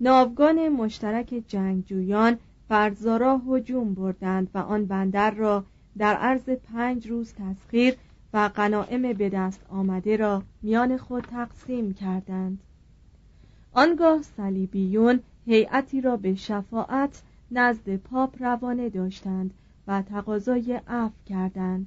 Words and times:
ناوگان 0.00 0.68
مشترک 0.68 1.42
جنگجویان 1.48 2.38
بر 2.68 2.90
زارا 2.94 3.40
هجوم 3.48 3.94
بردند 3.94 4.50
و 4.54 4.58
آن 4.58 4.86
بندر 4.86 5.30
را 5.30 5.64
در 5.98 6.14
عرض 6.14 6.48
پنج 6.48 7.08
روز 7.10 7.32
تسخیر 7.32 7.96
و 8.32 8.48
غنایم 8.48 9.12
به 9.12 9.28
دست 9.28 9.60
آمده 9.68 10.16
را 10.16 10.42
میان 10.62 10.96
خود 10.96 11.24
تقسیم 11.24 11.94
کردند. 11.94 12.58
آنگاه 13.72 14.22
صلیبیون 14.22 15.20
هیئتی 15.46 16.00
را 16.00 16.16
به 16.16 16.34
شفاعت 16.34 17.22
نزد 17.50 17.96
پاپ 17.96 18.42
روانه 18.42 18.88
داشتند 18.88 19.50
و 19.86 20.02
تقاضای 20.02 20.80
عفو 20.88 21.14
کردند. 21.26 21.86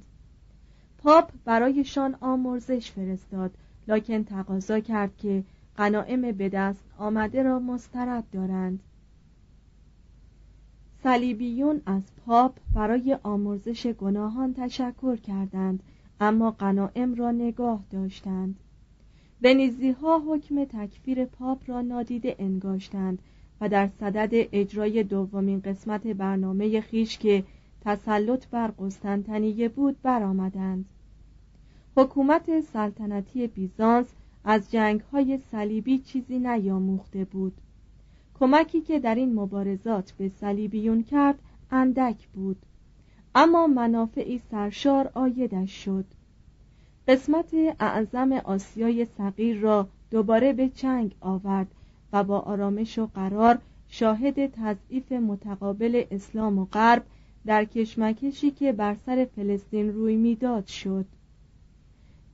پاپ 0.98 1.30
برایشان 1.44 2.16
آمرزش 2.20 2.90
فرستاد 2.90 3.50
لکن 3.88 4.24
تقاضا 4.24 4.80
کرد 4.80 5.16
که 5.16 5.44
غنائم 5.80 6.32
به 6.32 6.48
دست 6.48 6.84
آمده 6.98 7.42
را 7.42 7.58
مسترد 7.58 8.24
دارند. 8.32 8.82
صلیبیون 11.02 11.80
از 11.86 12.02
پاپ 12.26 12.56
برای 12.74 13.18
آمرزش 13.22 13.86
گناهان 13.86 14.54
تشکر 14.54 15.16
کردند 15.16 15.82
اما 16.20 16.50
غنائم 16.50 17.14
را 17.14 17.30
نگاه 17.30 17.84
داشتند. 17.90 18.56
ونیزی 19.42 19.90
ها 19.90 20.22
حکم 20.28 20.64
تکفیر 20.64 21.24
پاپ 21.24 21.62
را 21.66 21.80
نادیده 21.80 22.36
انگاشتند 22.38 23.18
و 23.60 23.68
در 23.68 23.86
صدد 24.00 24.30
اجرای 24.32 25.02
دومین 25.02 25.60
قسمت 25.60 26.06
برنامه 26.06 26.80
خیش 26.80 27.18
که 27.18 27.44
تسلط 27.80 28.46
بر 28.46 28.68
قسطنطنیه 28.68 29.68
بود 29.68 30.02
برآمدند. 30.02 30.84
حکومت 31.96 32.60
سلطنتی 32.60 33.46
بیزانس 33.46 34.06
از 34.44 34.70
جنگ 34.70 35.00
های 35.00 35.38
صلیبی 35.38 35.98
چیزی 35.98 36.38
نیاموخته 36.38 37.24
بود. 37.24 37.52
کمکی 38.40 38.80
که 38.80 38.98
در 39.00 39.14
این 39.14 39.34
مبارزات 39.34 40.12
به 40.12 40.28
صلیبیون 40.28 41.02
کرد 41.02 41.38
اندک 41.70 42.28
بود. 42.28 42.56
اما 43.34 43.66
منافعی 43.66 44.40
سرشار 44.50 45.10
آیدش 45.14 45.84
شد. 45.84 46.04
قسمت 47.08 47.54
اعظم 47.80 48.32
آسیای 48.32 49.04
صغیر 49.04 49.60
را 49.60 49.88
دوباره 50.10 50.52
به 50.52 50.68
چنگ 50.68 51.14
آورد 51.20 51.66
و 52.12 52.24
با 52.24 52.38
آرامش 52.38 52.98
و 52.98 53.06
قرار 53.06 53.58
شاهد 53.88 54.46
تضعیف 54.46 55.12
متقابل 55.12 56.04
اسلام 56.10 56.58
و 56.58 56.64
غرب 56.64 57.04
در 57.46 57.64
کشمکشی 57.64 58.50
که 58.50 58.72
بر 58.72 58.96
سر 59.06 59.28
فلسطین 59.36 59.92
روی 59.92 60.16
می‌داد 60.16 60.66
شد. 60.66 61.06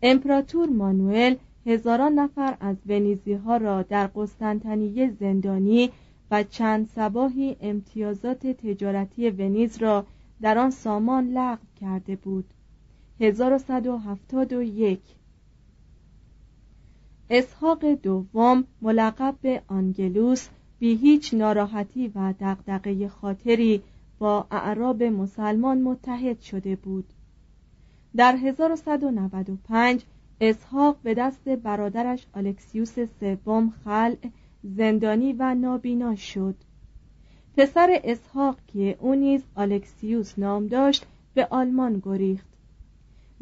امپراتور 0.03 0.69
مانوئل 0.69 1.35
هزاران 1.67 2.13
نفر 2.13 2.57
از 2.61 2.77
ونیزی 2.87 3.33
ها 3.33 3.57
را 3.57 3.83
در 3.83 4.07
قسطنطنیه 4.07 5.11
زندانی 5.21 5.91
و 6.31 6.43
چند 6.43 6.89
سباهی 6.89 7.57
امتیازات 7.61 8.47
تجارتی 8.47 9.31
ونیز 9.31 9.83
را 9.83 10.07
در 10.41 10.59
آن 10.59 10.71
سامان 10.71 11.29
لغو 11.29 11.65
کرده 11.81 12.17
بود. 12.17 12.45
1171 13.21 15.01
اسحاق 17.31 17.85
دوم 17.95 18.65
ملقب 18.83 19.35
به 19.43 19.63
آنگلوس 19.69 20.49
بی 20.79 20.97
هیچ 20.97 21.35
ناراحتی 21.35 22.09
و 22.15 22.35
دغدغه 22.41 23.09
خاطری 23.09 23.83
با 24.19 24.47
اعراب 24.51 25.03
مسلمان 25.03 25.83
متحد 25.83 26.41
شده 26.41 26.77
بود. 26.77 27.05
در 28.17 28.37
1195 28.37 30.05
اسحاق 30.41 30.97
به 31.03 31.15
دست 31.15 31.49
برادرش 31.49 32.27
الکسیوس 32.35 32.95
سوم 33.21 33.73
خلع 33.85 34.17
زندانی 34.63 35.33
و 35.33 35.55
نابینا 35.55 36.15
شد. 36.15 36.55
پسر 37.57 38.01
اسحاق 38.05 38.57
که 38.67 38.97
او 39.01 39.15
نیز 39.15 39.43
الکسیوس 39.57 40.39
نام 40.39 40.67
داشت 40.67 41.07
به 41.35 41.47
آلمان 41.51 42.03
گریخت. 42.05 42.47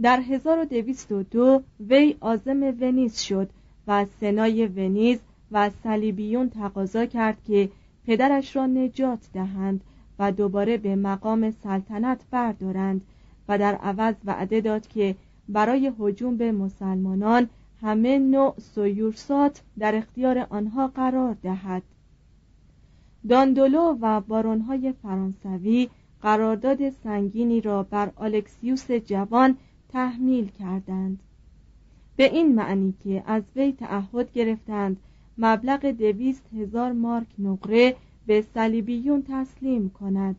در 0.03 0.21
1202 0.21 1.63
وی 1.81 2.17
عازم 2.21 2.63
ونیز 2.81 3.21
شد 3.21 3.51
و 3.87 4.07
سنای 4.21 4.67
ونیز 4.67 5.19
و 5.53 5.71
صلیبیون 5.83 6.51
تقاضا 6.51 7.07
کرد 7.07 7.45
که 7.45 7.69
پدرش 8.07 8.57
را 8.57 8.67
نجات 8.67 9.29
دهند 9.33 9.81
و 10.19 10.33
دوباره 10.33 10.77
به 10.77 10.97
مقام 10.97 11.51
سلطنت 11.51 12.21
بردارند 12.31 13.01
و 13.49 13.59
در 13.59 13.75
عوض 13.75 14.15
وعده 14.25 14.61
داد 14.61 14.87
که 14.89 15.15
برای 15.49 15.93
هجوم 16.01 16.37
به 16.37 16.53
مسلمانان 16.53 17.49
همه 17.81 18.19
نوع 18.19 18.55
سویورسات 18.59 19.63
در 19.79 19.95
اختیار 19.95 20.39
آنها 20.39 20.89
قرار 20.89 21.37
دهد. 21.43 21.83
داندولو 23.29 23.99
و 24.01 24.21
بارونهای 24.21 24.93
فرانسوی 24.93 25.89
قرارداد 26.23 26.91
سنگینی 26.91 27.61
را 27.61 27.83
بر 27.83 28.11
آلکسیوس 28.17 28.91
جوان 28.91 29.57
تحمیل 29.89 30.47
کردند. 30.47 31.19
به 32.17 32.25
این 32.35 32.55
معنی 32.55 32.95
که 33.05 33.23
از 33.27 33.43
وی 33.57 33.73
تعهد 33.73 34.33
گرفتند 34.33 34.97
مبلغ 35.39 35.87
دویست 35.87 36.43
هزار 36.55 36.93
مارک 36.93 37.27
نقره 37.39 37.97
به 38.27 38.45
صلیبیون 38.55 39.25
تسلیم 39.29 39.91
کند. 39.91 40.37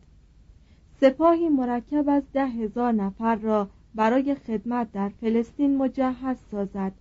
سپاهی 1.01 1.49
مرکب 1.49 2.09
از 2.09 2.23
ده 2.33 2.47
هزار 2.47 2.91
نفر 2.91 3.35
را 3.35 3.69
برای 3.95 4.35
خدمت 4.35 4.91
در 4.91 5.09
فلسطین 5.09 5.77
مجهز 5.77 6.37
سازد 6.51 6.91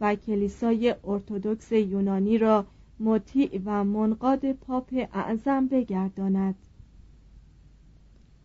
و 0.00 0.14
کلیسای 0.14 0.94
ارتودکس 1.04 1.72
یونانی 1.72 2.38
را 2.38 2.66
مطیع 3.00 3.60
و 3.64 3.84
منقاد 3.84 4.52
پاپ 4.52 5.08
اعظم 5.12 5.66
بگرداند. 5.66 6.54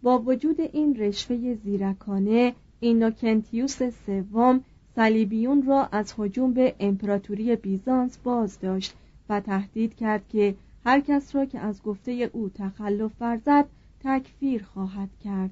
با 0.01 0.19
وجود 0.19 0.61
این 0.61 0.95
رشوه 0.95 1.56
زیرکانه 1.56 2.53
اینوکنتیوس 2.79 3.83
سوم 4.06 4.63
صلیبیون 4.95 5.65
را 5.65 5.85
از 5.85 6.13
هجوم 6.17 6.53
به 6.53 6.75
امپراتوری 6.79 7.56
بیزانس 7.56 8.17
باز 8.17 8.59
داشت 8.59 8.94
و 9.29 9.39
تهدید 9.39 9.95
کرد 9.95 10.27
که 10.29 10.56
هر 10.85 11.00
کس 11.00 11.35
را 11.35 11.45
که 11.45 11.59
از 11.59 11.83
گفته 11.83 12.11
او 12.33 12.50
تخلف 12.50 13.11
ورزد 13.19 13.65
تکفیر 14.03 14.63
خواهد 14.63 15.09
کرد. 15.23 15.51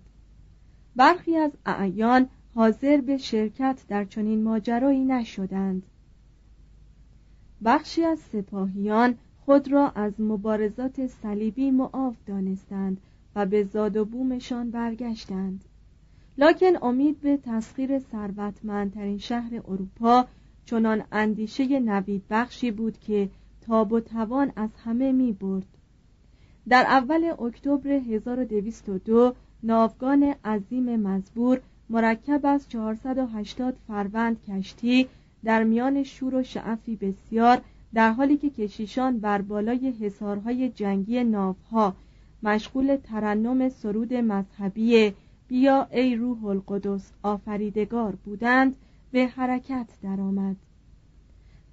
برخی 0.95 1.37
از 1.37 1.51
اعیان 1.65 2.27
حاضر 2.57 3.01
به 3.01 3.17
شرکت 3.17 3.85
در 3.87 4.05
چنین 4.05 4.43
ماجرایی 4.43 5.05
نشدند. 5.05 5.83
بخشی 7.65 8.03
از 8.03 8.19
سپاهیان 8.19 9.15
خود 9.45 9.71
را 9.71 9.89
از 9.89 10.21
مبارزات 10.21 11.07
صلیبی 11.07 11.71
معاف 11.71 12.15
دانستند 12.25 12.97
و 13.35 13.45
به 13.45 13.63
زاد 13.63 13.97
و 13.97 14.05
بومشان 14.05 14.71
برگشتند. 14.71 15.63
لکن 16.37 16.71
امید 16.81 17.21
به 17.21 17.37
تسخیر 17.37 17.99
ثروتمندترین 17.99 19.17
شهر 19.17 19.61
اروپا 19.67 20.25
چنان 20.65 21.03
اندیشه 21.11 21.79
نوید 21.79 22.23
بخشی 22.29 22.71
بود 22.71 22.99
که 22.99 23.29
تاب 23.61 23.93
و 23.93 23.99
توان 23.99 24.51
از 24.55 24.69
همه 24.85 25.11
می 25.11 25.31
برد. 25.31 25.67
در 26.69 26.85
اول 26.87 27.33
اکتبر 27.39 27.89
1202 27.89 29.33
ناوگان 29.63 30.23
عظیم 30.45 30.95
مزبور 30.95 31.61
مرکب 31.89 32.41
از 32.43 32.69
480 32.69 33.77
فروند 33.87 34.37
کشتی 34.47 35.07
در 35.43 35.63
میان 35.63 36.03
شور 36.03 36.35
و 36.35 36.43
شعفی 36.43 36.95
بسیار 36.95 37.61
در 37.93 38.11
حالی 38.11 38.37
که 38.37 38.49
کشیشان 38.49 39.19
بر 39.19 39.41
بالای 39.41 39.89
حصارهای 40.01 40.69
جنگی 40.69 41.23
ناوها 41.23 41.95
مشغول 42.43 42.95
ترنم 42.95 43.69
سرود 43.69 44.13
مذهبی 44.13 45.13
بیا 45.47 45.87
ای 45.91 46.15
روح 46.15 46.45
القدس 46.45 47.11
آفریدگار 47.23 48.15
بودند 48.25 48.75
به 49.11 49.27
حرکت 49.27 49.87
درآمد. 50.03 50.55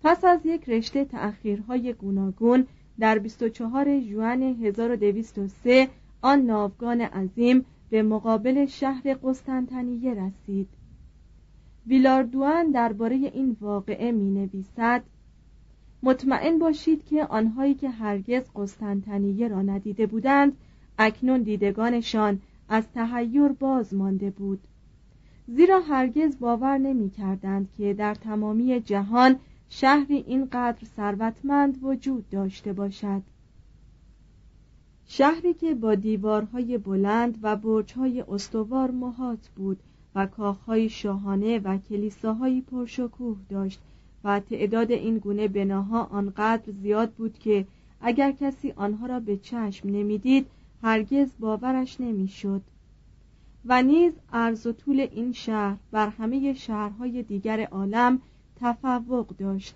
پس 0.02 0.24
از 0.24 0.40
یک 0.44 0.68
رشته 0.68 1.04
تأخیرهای 1.04 1.92
گوناگون 1.92 2.66
در 2.98 3.18
24 3.18 4.00
ژوئن 4.00 4.42
1203 4.42 5.88
آن 6.22 6.40
ناوگان 6.40 7.00
عظیم 7.00 7.64
به 7.94 8.02
مقابل 8.02 8.66
شهر 8.66 9.14
قسطنطنیه 9.14 10.14
رسید. 10.14 10.68
ویلاردوان 11.86 12.70
درباره 12.70 13.16
این 13.16 13.56
واقعه 13.60 14.12
می 14.12 14.30
نویسد 14.30 15.02
مطمئن 16.02 16.58
باشید 16.58 17.04
که 17.04 17.24
آنهایی 17.24 17.74
که 17.74 17.90
هرگز 17.90 18.42
قسطنطنیه 18.56 19.48
را 19.48 19.62
ندیده 19.62 20.06
بودند 20.06 20.56
اکنون 20.98 21.42
دیدگانشان 21.42 22.40
از 22.68 22.84
تهیور 22.94 23.52
باز 23.52 23.94
مانده 23.94 24.30
بود. 24.30 24.60
زیرا 25.48 25.80
هرگز 25.80 26.38
باور 26.38 26.78
نمی 26.78 27.10
کردند 27.10 27.68
که 27.76 27.94
در 27.94 28.14
تمامی 28.14 28.80
جهان 28.80 29.36
شهری 29.68 30.16
اینقدر 30.16 30.84
ثروتمند 30.96 31.78
وجود 31.82 32.30
داشته 32.30 32.72
باشد. 32.72 33.22
شهری 35.06 35.54
که 35.54 35.74
با 35.74 35.94
دیوارهای 35.94 36.78
بلند 36.78 37.38
و 37.42 37.56
برجهای 37.56 38.20
استوار 38.20 38.90
محاط 38.90 39.48
بود 39.56 39.80
و 40.14 40.26
کاخهای 40.26 40.88
شاهانه 40.88 41.58
و 41.58 41.78
کلیساهایی 41.78 42.60
پرشکوه 42.60 43.36
داشت 43.48 43.80
و 44.24 44.40
تعداد 44.40 44.90
این 44.90 45.18
گونه 45.18 45.48
بناها 45.48 46.02
آنقدر 46.02 46.72
زیاد 46.72 47.10
بود 47.10 47.38
که 47.38 47.66
اگر 48.00 48.32
کسی 48.32 48.72
آنها 48.76 49.06
را 49.06 49.20
به 49.20 49.36
چشم 49.36 49.88
نمی‌دید 49.88 50.46
هرگز 50.82 51.28
باورش 51.40 52.00
نمی‌شد. 52.00 52.62
و 53.64 53.82
نیز 53.82 54.12
عرض 54.32 54.66
و 54.66 54.72
طول 54.72 55.00
این 55.00 55.32
شهر 55.32 55.76
بر 55.90 56.08
همه 56.08 56.54
شهرهای 56.54 57.22
دیگر 57.22 57.60
عالم 57.60 58.20
تفوق 58.60 59.26
داشت. 59.26 59.74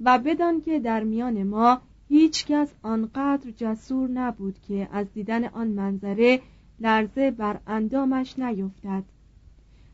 و 0.00 0.18
بدان 0.18 0.60
که 0.60 0.80
در 0.80 1.04
میان 1.04 1.42
ما 1.42 1.80
هیچ 2.08 2.46
کس 2.46 2.74
آنقدر 2.82 3.50
جسور 3.50 4.08
نبود 4.08 4.58
که 4.68 4.88
از 4.92 5.06
دیدن 5.14 5.44
آن 5.44 5.68
منظره 5.68 6.40
لرزه 6.80 7.30
بر 7.30 7.60
اندامش 7.66 8.38
نیفتد. 8.38 9.04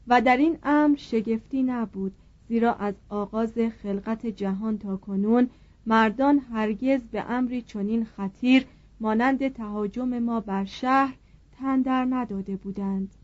و 0.09 0.20
در 0.20 0.37
این 0.37 0.59
امر 0.62 0.97
شگفتی 0.97 1.62
نبود 1.62 2.12
زیرا 2.49 2.75
از 2.75 2.94
آغاز 3.09 3.53
خلقت 3.82 4.26
جهان 4.26 4.79
تا 4.79 4.97
کنون 4.97 5.50
مردان 5.87 6.38
هرگز 6.38 7.00
به 7.00 7.31
امری 7.31 7.62
چنین 7.62 8.05
خطیر 8.05 8.67
مانند 9.00 9.49
تهاجم 9.49 10.19
ما 10.19 10.41
بر 10.41 10.64
شهر 10.64 11.14
تندر 11.59 12.06
نداده 12.11 12.56
بودند. 12.56 13.14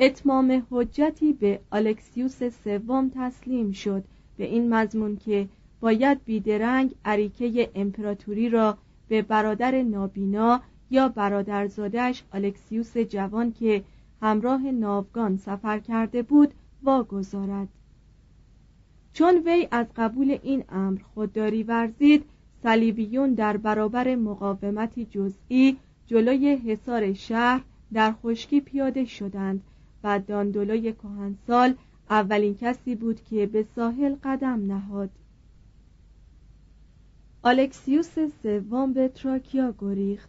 اتمام 0.00 0.66
حجتی 0.70 1.32
به 1.32 1.60
الکسیوس 1.72 2.42
سوم 2.44 3.10
تسلیم 3.14 3.72
شد 3.72 4.04
به 4.36 4.44
این 4.44 4.74
مضمون 4.74 5.16
که 5.16 5.48
باید 5.80 6.24
بیدرنگ 6.24 6.94
عریکه 7.04 7.70
امپراتوری 7.74 8.48
را 8.48 8.78
به 9.08 9.22
برادر 9.22 9.82
نابینا 9.82 10.60
یا 10.90 11.08
برادرزادش 11.08 12.22
الکسیوس 12.32 12.98
جوان 12.98 13.52
که 13.52 13.84
همراه 14.22 14.70
ناوگان 14.70 15.36
سفر 15.36 15.78
کرده 15.78 16.22
بود 16.22 16.54
واگذارد. 16.82 17.68
چون 19.12 19.42
وی 19.46 19.68
از 19.70 19.86
قبول 19.96 20.38
این 20.42 20.64
امر 20.68 20.98
خودداری 21.14 21.62
ورزید 21.62 22.24
صلیبیون 22.62 23.34
در 23.34 23.56
برابر 23.56 24.14
مقاومتی 24.14 25.04
جزئی 25.04 25.76
جلوی 26.06 26.56
حصار 26.56 27.12
شهر 27.12 27.62
در 27.92 28.12
خشکی 28.12 28.60
پیاده 28.60 29.04
شدند 29.04 29.62
و 30.04 30.18
داندولوی 30.18 30.92
کهنسال 30.92 31.74
اولین 32.10 32.54
کسی 32.54 32.94
بود 32.94 33.20
که 33.24 33.46
به 33.46 33.66
ساحل 33.76 34.14
قدم 34.24 34.72
نهاد. 34.72 35.10
الکسیوس 37.46 38.18
سوم 38.42 38.92
به 38.92 39.08
تراکیا 39.08 39.74
گریخت. 39.78 40.28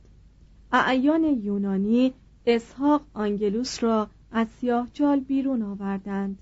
اعیان 0.71 1.23
یونانی 1.23 2.13
اسحاق 2.45 3.01
آنگلوس 3.13 3.83
را 3.83 4.07
از 4.31 4.47
سیاهچال 4.47 5.19
بیرون 5.19 5.61
آوردند. 5.61 6.39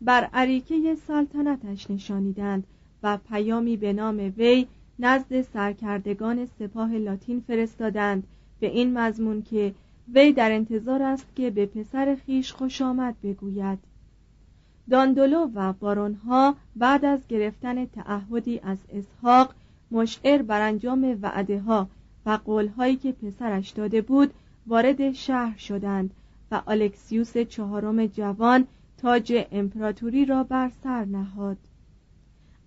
بر 0.00 0.24
اریکه 0.24 0.94
سلطنتش 1.06 1.90
نشانیدند 1.90 2.64
و 3.02 3.18
پیامی 3.28 3.76
به 3.76 3.92
نام 3.92 4.32
وی 4.36 4.66
نزد 4.98 5.42
سرکردگان 5.42 6.46
سپاه 6.46 6.94
لاتین 6.94 7.40
فرستادند. 7.40 8.26
به 8.60 8.66
این 8.66 8.98
مضمون 8.98 9.42
که 9.42 9.74
وی 10.14 10.32
در 10.32 10.52
انتظار 10.52 11.02
است 11.02 11.26
که 11.36 11.50
به 11.50 11.66
پسر 11.66 12.16
خویش 12.26 12.52
خوش 12.52 12.82
آمد 12.82 13.14
بگوید. 13.22 13.78
داندولو 14.90 15.50
و 15.54 15.72
بارونها 15.72 16.56
بعد 16.76 17.04
از 17.04 17.20
گرفتن 17.28 17.86
تعهدی 17.86 18.60
از 18.62 18.78
اسحاق 18.92 19.54
مشعر 19.90 20.42
بر 20.42 20.60
انجام 20.60 21.18
وعده 21.22 21.60
ها 21.60 21.88
و 22.26 22.30
قولهایی 22.30 22.96
که 22.96 23.12
پسرش 23.12 23.70
داده 23.70 24.02
بود 24.02 24.34
وارد 24.66 25.12
شهر 25.12 25.58
شدند 25.58 26.10
و 26.50 26.62
الکسیوس 26.66 27.38
چهارم 27.38 28.06
جوان 28.06 28.66
تاج 28.98 29.46
امپراتوری 29.52 30.24
را 30.24 30.44
بر 30.44 30.70
سر 30.82 31.04
نهاد. 31.04 31.56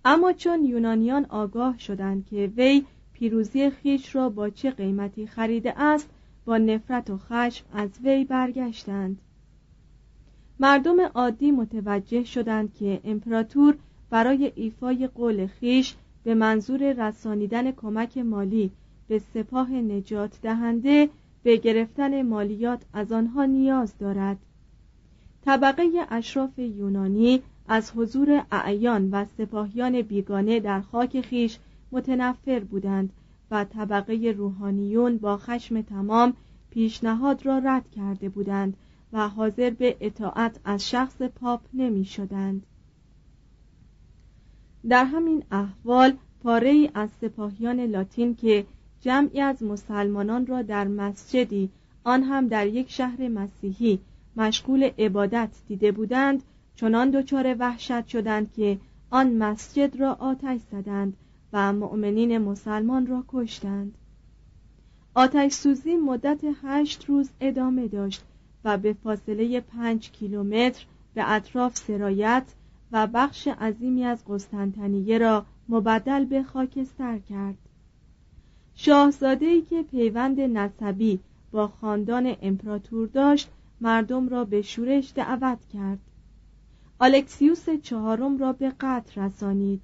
اما 0.04 0.32
چون 0.32 0.64
یونانیان 0.64 1.24
آگاه 1.24 1.78
شدند 1.78 2.26
که 2.26 2.52
وی 2.56 2.84
پیروزی 3.12 3.70
خیش 3.70 4.16
را 4.16 4.28
با 4.28 4.50
چه 4.50 4.70
قیمتی 4.70 5.26
خریده 5.26 5.80
است 5.80 6.10
با 6.44 6.58
نفرت 6.58 7.10
و 7.10 7.18
خشم 7.18 7.64
از 7.72 7.90
وی 8.04 8.24
برگشتند. 8.24 9.18
مردم 10.60 11.00
عادی 11.00 11.50
متوجه 11.50 12.24
شدند 12.24 12.74
که 12.74 13.00
امپراتور 13.04 13.76
برای 14.10 14.52
ایفای 14.54 15.06
قول 15.06 15.46
خیش 15.46 15.94
به 16.24 16.34
منظور 16.34 17.08
رسانیدن 17.08 17.72
کمک 17.72 18.18
مالی 18.18 18.70
به 19.08 19.18
سپاه 19.18 19.72
نجات 19.72 20.38
دهنده 20.42 21.08
به 21.42 21.56
گرفتن 21.56 22.22
مالیات 22.22 22.82
از 22.92 23.12
آنها 23.12 23.44
نیاز 23.44 23.98
دارد 23.98 24.36
طبقه 25.44 25.88
اشراف 26.10 26.58
یونانی 26.58 27.42
از 27.68 27.92
حضور 27.96 28.44
اعیان 28.52 29.10
و 29.10 29.24
سپاهیان 29.38 30.02
بیگانه 30.02 30.60
در 30.60 30.80
خاک 30.80 31.20
خیش 31.20 31.58
متنفر 31.92 32.60
بودند 32.60 33.12
و 33.50 33.64
طبقه 33.64 34.34
روحانیون 34.36 35.18
با 35.18 35.36
خشم 35.36 35.82
تمام 35.82 36.32
پیشنهاد 36.70 37.46
را 37.46 37.58
رد 37.58 37.90
کرده 37.90 38.28
بودند 38.28 38.76
و 39.12 39.28
حاضر 39.28 39.70
به 39.70 39.96
اطاعت 40.00 40.60
از 40.64 40.90
شخص 40.90 41.22
پاپ 41.22 41.60
نمی 41.74 42.04
شدند. 42.04 42.66
در 44.88 45.04
همین 45.04 45.44
احوال 45.50 46.16
پاره 46.42 46.90
از 46.94 47.08
سپاهیان 47.20 47.80
لاتین 47.80 48.34
که 48.34 48.66
جمعی 49.00 49.40
از 49.40 49.62
مسلمانان 49.62 50.46
را 50.46 50.62
در 50.62 50.88
مسجدی 50.88 51.70
آن 52.04 52.22
هم 52.22 52.48
در 52.48 52.66
یک 52.66 52.90
شهر 52.90 53.28
مسیحی 53.28 54.00
مشغول 54.36 54.90
عبادت 54.98 55.50
دیده 55.68 55.92
بودند 55.92 56.42
چنان 56.74 57.10
دچار 57.10 57.56
وحشت 57.58 58.06
شدند 58.06 58.52
که 58.52 58.78
آن 59.10 59.32
مسجد 59.32 60.00
را 60.00 60.12
آتش 60.12 60.60
زدند 60.72 61.16
و 61.52 61.72
مؤمنین 61.72 62.38
مسلمان 62.38 63.06
را 63.06 63.24
کشتند. 63.28 63.94
آتش 65.14 65.52
سوزی 65.52 65.96
مدت 65.96 66.40
هشت 66.62 67.04
روز 67.08 67.30
ادامه 67.40 67.88
داشت 67.88 68.24
و 68.64 68.78
به 68.78 68.92
فاصله 68.92 69.60
پنج 69.60 70.10
کیلومتر 70.10 70.86
به 71.14 71.30
اطراف 71.30 71.76
سرایت 71.76 72.44
و 72.92 73.06
بخش 73.06 73.48
عظیمی 73.48 74.04
از 74.04 74.24
قسطنطنیه 74.28 75.18
را 75.18 75.46
مبدل 75.68 76.24
به 76.24 76.42
خاکستر 76.42 77.18
کرد. 77.18 77.58
شاهزاده 78.74 79.46
ای 79.46 79.62
که 79.62 79.82
پیوند 79.82 80.40
نسبی 80.40 81.20
با 81.50 81.68
خاندان 81.68 82.36
امپراتور 82.42 83.08
داشت 83.08 83.50
مردم 83.80 84.28
را 84.28 84.44
به 84.44 84.62
شورش 84.62 85.12
دعوت 85.14 85.58
کرد. 85.72 85.98
الکسیوس 87.00 87.70
چهارم 87.70 88.38
را 88.38 88.52
به 88.52 88.72
قتل 88.80 89.22
رسانید. 89.22 89.80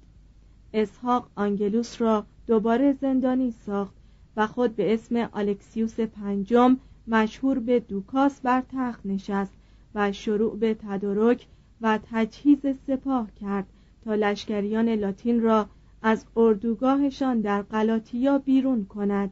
اسحاق 0.73 1.29
آنگلوس 1.35 2.01
را 2.01 2.25
دوباره 2.47 2.93
زندانی 3.01 3.51
ساخت 3.51 3.93
و 4.37 4.47
خود 4.47 4.75
به 4.75 4.93
اسم 4.93 5.29
الکسیوس 5.33 5.99
پنجم 5.99 6.77
مشهور 7.07 7.59
به 7.59 7.79
دوکاس 7.79 8.41
بر 8.41 8.63
تخت 8.71 9.05
نشست 9.05 9.53
و 9.95 10.11
شروع 10.11 10.57
به 10.57 10.73
تدارک 10.73 11.47
و 11.81 11.99
تجهیز 12.11 12.59
سپاه 12.87 13.27
کرد 13.41 13.67
تا 14.05 14.15
لشکریان 14.15 14.89
لاتین 14.89 15.41
را 15.41 15.69
از 16.01 16.25
اردوگاهشان 16.37 17.41
در 17.41 17.61
غلاطیا 17.61 18.37
بیرون 18.37 18.85
کند. 18.85 19.31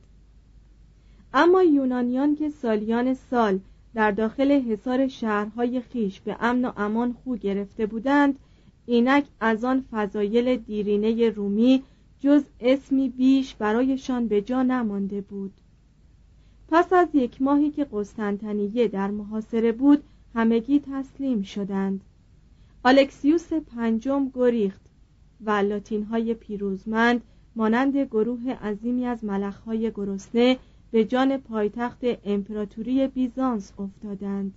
اما 1.34 1.63
یونانیان 1.63 2.36
که 2.36 2.50
سالیان 2.50 3.13
سال 3.13 3.60
در 3.94 4.12
داخل 4.12 4.51
حصار 4.51 5.08
شهرهای 5.08 5.82
خیش 5.82 6.22
به 6.22 6.38
امن 6.39 6.66
و 6.66 6.72
امان 6.77 7.13
خو 7.13 7.36
گرفته 7.36 7.86
بودند 7.86 8.39
اینک 8.86 9.25
از 9.39 9.63
آن 9.63 9.86
فضایل 9.92 10.56
دیرینه 10.56 11.30
رومی 11.30 11.84
جز 12.20 12.44
اسمی 12.60 13.10
بیش 13.10 13.56
برایشان 13.56 14.27
به 14.27 14.42
جا 14.42 14.63
نمانده 14.63 15.22
بود. 15.22 15.54
پس 16.70 16.94
از 16.94 17.08
یک 17.13 17.42
ماهی 17.42 17.72
که 17.72 17.88
قسطنطنیه 17.92 18.88
در 18.88 19.12
محاصره 19.12 19.72
بود 19.72 20.04
همگی 20.36 20.80
تسلیم 20.80 21.42
شدند. 21.42 22.01
الکسیوس 22.89 23.53
پنجم 23.53 24.32
گریخت 24.34 24.82
و 25.41 25.51
لاتین 25.51 26.03
های 26.03 26.34
پیروزمند 26.34 27.22
مانند 27.56 27.98
گروه 27.98 28.51
عظیمی 28.51 29.06
از 29.06 29.24
ملخهای 29.24 29.91
گرسنه 29.96 30.58
به 30.91 31.06
جان 31.06 31.38
پایتخت 31.38 32.00
امپراتوری 32.25 33.08
بیزانس 33.08 33.74
افتادند. 33.79 34.53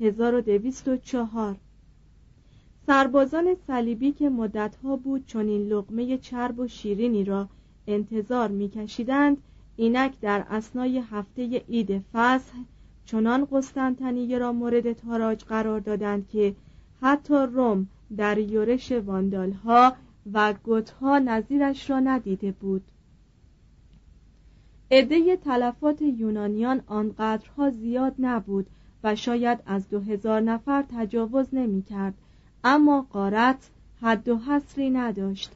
1204 0.00 1.56
سربازان 2.86 3.56
صلیبی 3.66 4.12
که 4.12 4.28
مدتها 4.28 4.96
بود 4.96 5.26
چون 5.26 5.48
این 5.48 5.68
لقمه 5.68 6.18
چرب 6.18 6.58
و 6.58 6.68
شیرینی 6.68 7.24
را 7.24 7.48
انتظار 7.86 8.48
میکشیدند 8.48 9.36
اینک 9.76 10.20
در 10.20 10.44
اسنای 10.50 10.98
هفته 10.98 11.62
عید 11.68 12.04
فصح 12.12 12.54
چنان 13.04 13.48
قسطنطنیه 13.52 14.38
را 14.38 14.52
مورد 14.52 14.92
تاراج 14.92 15.44
قرار 15.44 15.80
دادند 15.80 16.28
که 16.28 16.54
حتی 17.02 17.34
روم 17.34 17.86
در 18.16 18.38
یورش 18.38 18.92
واندالها 18.92 19.96
و 20.32 20.52
گوتها 20.52 21.18
نظیرش 21.18 21.90
را 21.90 22.00
ندیده 22.00 22.52
بود. 22.52 22.82
عده 24.90 25.36
تلفات 25.36 26.02
یونانیان 26.02 26.80
آنقدرها 26.86 27.70
زیاد 27.70 28.14
نبود 28.18 28.66
و 29.04 29.16
شاید 29.16 29.58
از 29.66 29.88
دو 29.88 30.00
هزار 30.00 30.40
نفر 30.40 30.84
تجاوز 30.96 31.46
نمی 31.52 31.82
کرد 31.82 32.14
اما 32.64 33.06
قارت 33.10 33.70
حد 34.00 34.28
و 34.28 34.38
حصری 34.38 34.90
نداشت. 34.90 35.52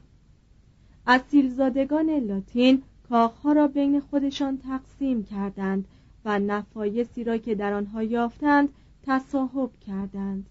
اصیلزادگان 1.07 2.09
لاتین 2.09 2.83
کاخها 3.09 3.51
را 3.51 3.67
بین 3.67 3.99
خودشان 3.99 4.57
تقسیم 4.57 5.23
کردند 5.23 5.85
و 6.25 6.39
نفایسی 6.39 7.23
را 7.23 7.37
که 7.37 7.55
در 7.55 7.73
آنها 7.73 8.03
یافتند 8.03 8.69
تصاحب 9.03 9.69
کردند. 9.87 10.45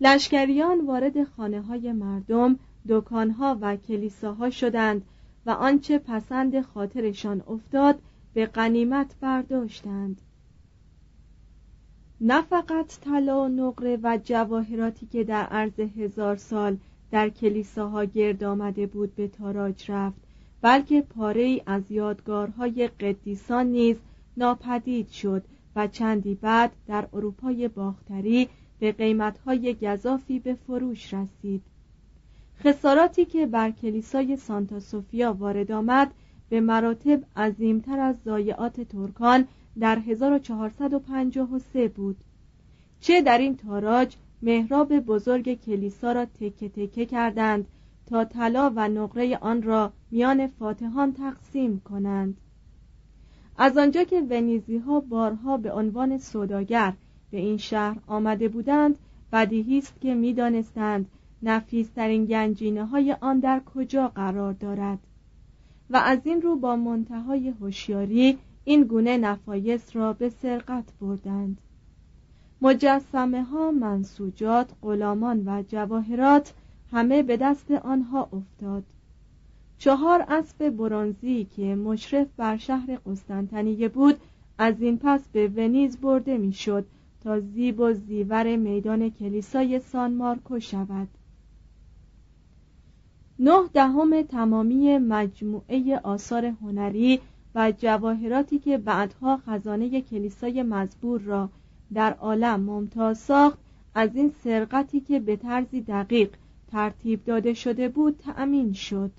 لشکریان 0.00 0.86
وارد 0.86 1.24
خانه 1.24 1.60
های 1.60 1.92
مردم 1.92 2.58
دکانها 2.88 3.58
و 3.60 3.76
کلیساها 3.76 4.50
شدند 4.50 5.02
و 5.46 5.50
آنچه 5.50 5.98
پسند 5.98 6.60
خاطرشان 6.60 7.42
افتاد 7.48 7.98
به 8.34 8.46
غنیمت 8.46 9.14
برداشتند. 9.20 10.20
نه 12.20 12.42
فقط 12.42 12.98
طلا 13.00 13.44
و 13.44 13.48
نقره 13.48 13.98
و 14.02 14.18
جواهراتی 14.24 15.06
که 15.06 15.24
در 15.24 15.42
عرض 15.42 15.80
هزار 15.80 16.36
سال 16.36 16.76
در 17.10 17.28
کلیساها 17.28 18.04
گرد 18.04 18.44
آمده 18.44 18.86
بود 18.86 19.14
به 19.14 19.28
تاراج 19.28 19.90
رفت 19.90 20.16
بلکه 20.60 21.02
پاره 21.02 21.42
ای 21.42 21.62
از 21.66 21.90
یادگارهای 21.90 22.88
قدیسان 22.88 23.66
نیز 23.66 23.96
ناپدید 24.36 25.08
شد 25.08 25.44
و 25.76 25.86
چندی 25.86 26.34
بعد 26.34 26.72
در 26.86 27.08
اروپای 27.12 27.68
باختری 27.68 28.48
به 28.78 28.92
قیمتهای 28.92 29.74
گذافی 29.74 30.38
به 30.38 30.54
فروش 30.54 31.14
رسید. 31.14 31.62
خساراتی 32.60 33.24
که 33.24 33.46
بر 33.46 33.70
کلیسای 33.70 34.36
سانتا 34.36 34.80
سوفیا 34.80 35.32
وارد 35.32 35.72
آمد 35.72 36.14
به 36.48 36.60
مراتب 36.60 37.20
عظیمتر 37.36 38.00
از 38.00 38.16
ضایعات 38.24 38.80
ترکان 38.80 39.48
در 39.80 39.98
1453 39.98 41.88
بود. 41.88 42.16
چه 43.00 43.22
در 43.22 43.38
این 43.38 43.56
تاراج 43.56 44.16
محراب 44.42 44.98
بزرگ 44.98 45.60
کلیسا 45.60 46.12
را 46.12 46.24
تکه 46.24 46.68
تکه 46.68 47.06
کردند 47.06 47.66
تا 48.06 48.24
طلا 48.24 48.72
و 48.76 48.88
نقره 48.88 49.36
آن 49.36 49.62
را 49.62 49.92
میان 50.10 50.46
فاتحان 50.46 51.12
تقسیم 51.12 51.80
کنند. 51.80 52.36
از 53.56 53.78
آنجا 53.78 54.04
که 54.04 54.20
ونیزی 54.30 54.78
ها 54.78 55.00
بارها 55.00 55.56
به 55.56 55.72
عنوان 55.72 56.18
سوداگر 56.18 56.92
به 57.34 57.40
این 57.40 57.56
شهر 57.56 57.96
آمده 58.06 58.48
بودند 58.48 58.98
بدیهی 59.32 59.78
است 59.78 60.00
که 60.00 60.14
می‌دانستند 60.14 61.06
نفیسترین 61.42 62.24
گنجینه 62.24 62.84
های 62.84 63.16
آن 63.20 63.38
در 63.38 63.60
کجا 63.74 64.08
قرار 64.08 64.52
دارد. 64.52 64.98
و 65.90 65.96
از 65.96 66.18
این 66.24 66.42
رو 66.42 66.56
با 66.56 66.76
منتهای 66.76 67.48
هوشیاری 67.48 68.38
این 68.64 68.84
گونه 68.84 69.16
نفایس 69.18 69.96
را 69.96 70.12
به 70.12 70.28
سرقت 70.28 70.84
بردند. 71.00 71.58
مجسمه 72.62 73.42
ها 73.42 73.70
منسوجات 73.70 74.70
غلامان 74.82 75.42
و 75.46 75.62
جواهرات 75.62 76.54
همه 76.92 77.22
به 77.22 77.36
دست 77.36 77.70
آنها 77.70 78.28
افتاد. 78.32 78.84
چهار 79.78 80.24
اسب 80.28 80.68
برونزی 80.68 81.46
که 81.56 81.74
مشرف 81.74 82.26
بر 82.36 82.56
شهر 82.56 82.98
قسطنطنیه 83.06 83.88
بود 83.88 84.16
از 84.58 84.82
این 84.82 84.98
پس 84.98 85.28
به 85.32 85.48
ونیز 85.48 85.96
برده 85.96 86.38
می‌شد 86.38 86.86
تا 87.24 87.40
زیب 87.40 87.80
و 87.80 87.92
زیور 87.92 88.56
میدان 88.56 89.10
کلیسای 89.10 89.80
سان 89.80 90.14
مارکو 90.14 90.60
شود 90.60 91.08
نه 93.38 93.68
دهم 93.72 94.22
تمامی 94.22 94.98
مجموعه 94.98 96.00
آثار 96.02 96.44
هنری 96.44 97.20
و 97.54 97.72
جواهراتی 97.72 98.58
که 98.58 98.78
بعدها 98.78 99.36
خزانه 99.36 100.00
کلیسای 100.00 100.62
مزبور 100.62 101.20
را 101.20 101.48
در 101.94 102.12
عالم 102.12 102.60
ممتاز 102.60 103.18
ساخت 103.18 103.58
از 103.94 104.16
این 104.16 104.32
سرقتی 104.44 105.00
که 105.00 105.20
به 105.20 105.36
طرزی 105.36 105.80
دقیق 105.80 106.34
ترتیب 106.68 107.24
داده 107.24 107.54
شده 107.54 107.88
بود 107.88 108.16
تأمین 108.18 108.72
شد. 108.72 109.10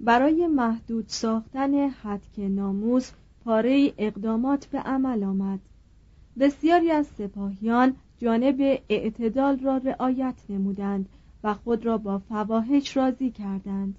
برای 0.00 0.46
محدود 0.46 1.04
ساختن 1.08 1.74
حدک 1.74 2.38
ناموس 2.38 3.10
پاره 3.44 3.92
اقدامات 3.98 4.66
به 4.66 4.78
عمل 4.78 5.24
آمد. 5.24 5.60
بسیاری 6.40 6.90
از 6.90 7.06
سپاهیان 7.06 7.94
جانب 8.18 8.80
اعتدال 8.88 9.58
را 9.58 9.76
رعایت 9.76 10.34
نمودند 10.48 11.08
و 11.44 11.54
خود 11.54 11.86
را 11.86 11.98
با 11.98 12.18
فواحش 12.18 12.96
راضی 12.96 13.30
کردند. 13.30 13.94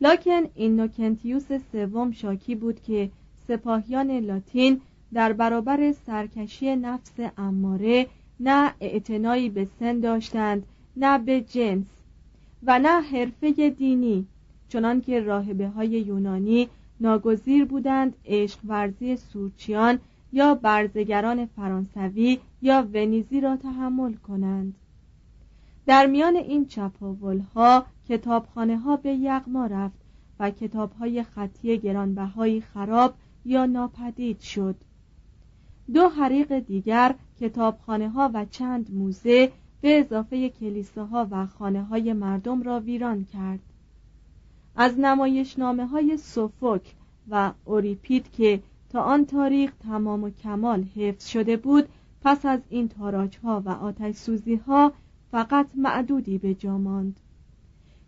لکن 0.00 0.42
این 0.54 0.76
نوکنتیوس 0.76 1.52
سوم 1.72 2.10
شاکی 2.10 2.54
بود 2.54 2.82
که 2.82 3.10
سپاهیان 3.48 4.10
لاتین 4.10 4.80
در 5.12 5.32
برابر 5.32 5.92
سرکشی 5.92 6.76
نفس 6.76 7.12
اماره 7.38 8.06
نه 8.40 8.74
اعتنایی 8.80 9.48
به 9.48 9.68
سن 9.80 10.00
داشتند 10.00 10.66
نه 10.96 11.18
به 11.18 11.40
جنس 11.40 11.86
و 12.62 12.78
نه 12.78 13.00
حرفه 13.00 13.70
دینی 13.70 14.26
چنانکه 14.68 15.20
راهبه 15.20 15.68
های 15.68 15.88
یونانی 15.88 16.68
ناگزیر 17.00 17.64
بودند 17.64 18.14
عشق 18.26 18.58
ورزی 18.64 19.16
سورچیان 19.16 19.98
یا 20.32 20.54
برزگران 20.54 21.46
فرانسوی 21.46 22.38
یا 22.62 22.88
ونیزی 22.92 23.40
را 23.40 23.56
تحمل 23.56 24.12
کنند. 24.12 24.74
در 25.86 26.06
میان 26.06 26.36
این 26.36 26.66
چپاول 26.66 27.38
ها 27.38 27.86
کتابخانه 28.08 28.78
ها 28.78 28.96
به 28.96 29.14
یغما 29.14 29.66
رفت 29.66 30.00
و 30.40 30.50
کتاب 30.50 30.92
های 30.92 31.22
خطی 31.22 31.78
گرانبهایی 31.78 32.60
خراب 32.60 33.14
یا 33.44 33.66
ناپدید 33.66 34.40
شد. 34.40 34.76
دو 35.94 36.08
حریق 36.08 36.58
دیگر 36.58 37.14
کتابخانه 37.40 38.08
ها 38.08 38.30
و 38.34 38.44
چند 38.44 38.90
موزه 38.94 39.52
به 39.80 40.00
اضافه 40.00 40.48
کلیساها 40.48 41.28
و 41.30 41.46
خانه 41.46 41.82
های 41.82 42.12
مردم 42.12 42.62
را 42.62 42.80
ویران 42.80 43.24
کرد. 43.24 43.60
از 44.76 44.98
نمایشنامه 44.98 45.86
های 45.86 46.16
سوفوک 46.16 46.94
و 47.30 47.52
اوریپید 47.64 48.30
که 48.32 48.62
تا 48.90 49.02
آن 49.02 49.26
تاریخ 49.26 49.72
تمام 49.74 50.24
و 50.24 50.30
کمال 50.30 50.82
حفظ 50.82 51.26
شده 51.26 51.56
بود 51.56 51.88
پس 52.22 52.46
از 52.46 52.60
این 52.68 52.88
تاراج 52.88 53.38
ها 53.38 53.62
و 53.64 53.68
آتش 53.68 54.14
سوزی 54.14 54.54
ها 54.54 54.92
فقط 55.30 55.66
معدودی 55.74 56.38
به 56.38 56.54
جا 56.54 56.78
ماند. 56.78 57.20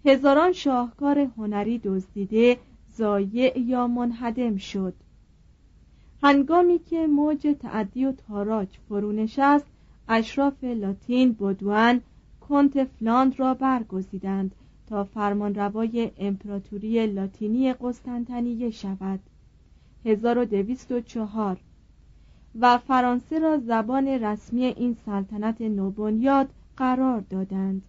هزاران 0.05 0.53
شاهکار 0.53 1.19
هنری 1.19 1.79
دزدیده 1.79 2.59
زایع 2.97 3.59
یا 3.59 3.87
منهدم 3.87 4.57
شد. 4.57 4.95
هنگامی 6.23 6.79
که 6.79 7.07
موج 7.07 7.57
تعدی 7.61 8.05
و 8.05 8.12
تاراج 8.12 8.69
فرو 8.89 9.12
نشست 9.12 9.67
اشراف 10.09 10.65
لاتین 10.65 11.33
بدوان 11.33 12.01
کنت 12.41 12.85
فلاند 12.85 13.41
را 13.41 13.55
برگزیدند 13.55 14.55
تا 14.87 15.05
فرمانروای 15.05 16.11
امپراتوری 16.19 17.07
لاتینی 17.07 17.73
قسطنطنیه 17.73 18.71
شود. 18.71 19.21
1204 20.05 21.59
و 22.61 22.79
فرانسه 22.79 23.39
را 23.39 23.59
زبان 23.59 24.09
رسمی 24.09 24.65
این 24.65 24.97
سلطنت 25.07 25.61
نوبنیاد 25.61 26.49
قرار 26.77 27.21
دادند. 27.21 27.83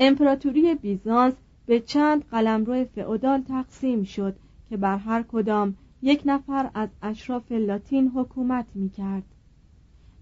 امپراتوری 0.00 0.74
بیزانس 0.74 1.34
به 1.66 1.80
چند 1.80 2.24
قلمرو 2.24 2.84
فئودال 2.84 3.40
تقسیم 3.40 4.04
شد 4.04 4.36
که 4.68 4.76
بر 4.76 4.96
هر 4.96 5.22
کدام 5.22 5.74
یک 6.02 6.22
نفر 6.24 6.70
از 6.74 6.88
اشراف 7.02 7.52
لاتین 7.52 8.08
حکومت 8.14 8.66
می 8.74 8.90
کرد 8.90 9.22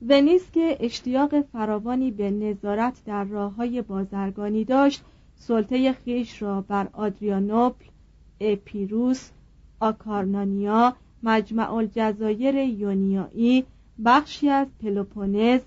ونیز 0.09 0.51
که 0.51 0.77
اشتیاق 0.81 1.41
فراوانی 1.41 2.11
به 2.11 2.31
نظارت 2.31 3.05
در 3.05 3.25
راه 3.25 3.55
های 3.55 3.83
بازرگانی 3.83 4.65
داشت 4.65 5.03
سلطه 5.37 5.93
خیش 5.93 6.43
را 6.43 6.61
بر 6.61 6.89
آدریانوپل، 6.93 7.85
اپیروس، 8.41 9.31
آکارنانیا، 9.81 10.95
مجمع 11.23 11.73
الجزایر 11.75 12.55
یونیایی، 12.55 13.65
بخشی 14.05 14.49
از 14.49 14.67
پلوپونز، 14.81 15.61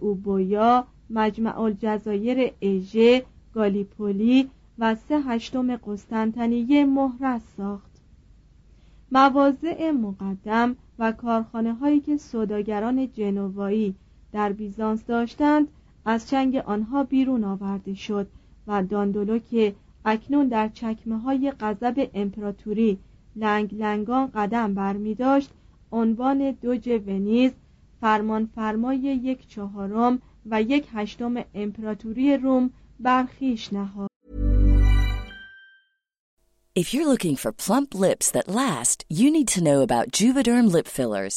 اوبویا، 0.00 0.86
مجمع 1.10 1.60
الجزایر 1.60 2.52
ایژه، 2.60 3.24
گالیپولی 3.54 4.50
و 4.78 4.94
سه 4.94 5.20
هشتم 5.20 5.76
قسطنطنیه 5.76 6.84
مهرس 6.84 7.42
ساخت. 7.56 7.90
مواضع 9.12 9.90
مقدم 9.90 10.76
و 10.98 11.12
کارخانه 11.12 11.74
هایی 11.74 12.00
که 12.00 12.16
سوداگران 12.16 13.12
جنوایی 13.12 13.94
در 14.32 14.52
بیزانس 14.52 15.04
داشتند 15.04 15.68
از 16.04 16.28
چنگ 16.28 16.56
آنها 16.56 17.04
بیرون 17.04 17.44
آورده 17.44 17.94
شد 17.94 18.26
و 18.66 18.82
داندولو 18.82 19.38
که 19.38 19.74
اکنون 20.04 20.48
در 20.48 20.68
چکمه 20.68 21.18
های 21.18 21.52
غضب 21.60 22.10
امپراتوری 22.14 22.98
لنگ 23.38 23.74
لنگان 23.74 24.30
قدم 24.34 24.74
برمی 24.74 25.14
داشت 25.14 25.50
عنوان 25.92 26.50
دوج 26.50 26.88
ونیز 27.06 27.52
فرمان 28.00 28.48
فرمای 28.54 28.98
یک 28.98 29.48
چهارم 29.48 30.18
و 30.46 30.62
یک 30.62 30.86
هشتم 30.92 31.34
امپراتوری 31.54 32.36
روم 32.36 32.70
برخیش 33.00 33.72
نهاد 33.72 34.08
If 36.82 36.94
you're 36.94 37.12
looking 37.14 37.34
for 37.34 37.50
plump 37.64 37.92
lips 37.92 38.30
that 38.30 38.46
last, 38.46 38.98
you 39.08 39.32
need 39.36 39.48
to 39.48 39.64
know 39.68 39.80
about 39.82 40.12
Juvederm 40.12 40.66
lip 40.74 40.86
fillers. 40.86 41.36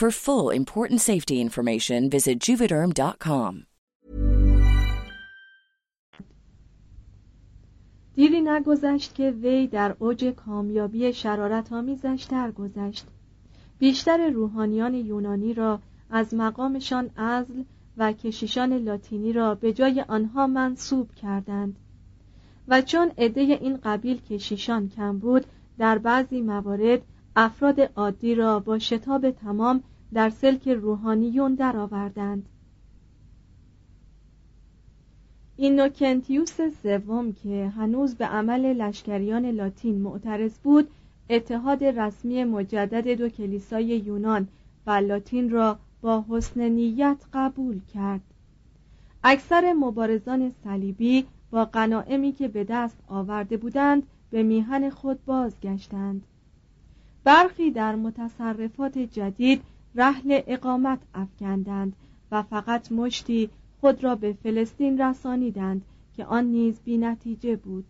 For 0.00 0.10
full 0.10 0.48
important 0.48 1.00
safety 1.02 1.42
information, 1.42 2.08
visit 2.08 2.38
juvederm.com. 2.46 3.66
دیری 8.14 8.40
نگذشت 8.40 9.14
که 9.14 9.30
وی 9.30 9.66
در 9.66 9.96
اوج 9.98 10.24
کامیابی 10.24 11.12
شرارت 11.12 11.72
آمیزش 11.72 12.26
درگذشت 12.30 13.06
بیشتر 13.78 14.30
روحانیان 14.30 14.94
یونانی 14.94 15.54
را 15.54 15.80
از 16.10 16.34
مقامشان 16.34 17.10
ازل 17.16 17.62
و 17.96 18.12
کشیشان 18.12 18.72
لاتینی 18.72 19.32
را 19.32 19.54
به 19.54 19.72
جای 19.72 20.04
آنها 20.08 20.46
منصوب 20.46 21.14
کردند 21.14 21.76
و 22.68 22.82
چون 22.82 23.10
عده 23.18 23.40
این 23.40 23.76
قبیل 23.76 24.20
کشیشان 24.20 24.88
کم 24.88 25.18
بود 25.18 25.46
در 25.78 25.98
بعضی 25.98 26.40
موارد 26.40 27.02
افراد 27.36 27.80
عادی 27.80 28.34
را 28.34 28.60
با 28.60 28.78
شتاب 28.78 29.30
تمام 29.30 29.82
در 30.14 30.30
سلک 30.30 30.68
روحانیون 30.68 31.54
درآوردند. 31.54 32.48
این 35.56 35.80
نوکنتیوس 35.80 36.60
سوم 36.82 37.32
که 37.32 37.72
هنوز 37.76 38.14
به 38.14 38.26
عمل 38.26 38.72
لشکریان 38.72 39.46
لاتین 39.46 40.00
معترض 40.00 40.58
بود 40.58 40.88
اتحاد 41.30 41.84
رسمی 41.84 42.44
مجدد 42.44 43.08
دو 43.08 43.28
کلیسای 43.28 43.84
یونان 43.84 44.48
و 44.86 44.90
لاتین 44.90 45.50
را 45.50 45.78
با 46.00 46.24
حسن 46.28 46.68
نیت 46.68 47.18
قبول 47.32 47.80
کرد. 47.94 48.20
اکثر 49.24 49.72
مبارزان 49.72 50.52
صلیبی 50.64 51.26
با 51.50 51.64
غنائمی 51.64 52.32
که 52.32 52.48
به 52.48 52.64
دست 52.64 52.98
آورده 53.08 53.56
بودند 53.56 54.02
به 54.30 54.42
میهن 54.42 54.90
خود 54.90 55.24
بازگشتند. 55.24 56.22
برخی 57.24 57.70
در 57.70 57.94
متصرفات 57.94 58.98
جدید 58.98 59.62
رحل 59.94 60.40
اقامت 60.46 60.98
افکندند 61.14 61.96
و 62.32 62.42
فقط 62.42 62.92
مشتی 62.92 63.50
خود 63.80 64.04
را 64.04 64.14
به 64.14 64.32
فلسطین 64.32 65.00
رسانیدند 65.00 65.82
که 66.16 66.24
آن 66.24 66.44
نیز 66.44 66.80
بی 66.84 66.98
نتیجه 66.98 67.56
بود. 67.56 67.84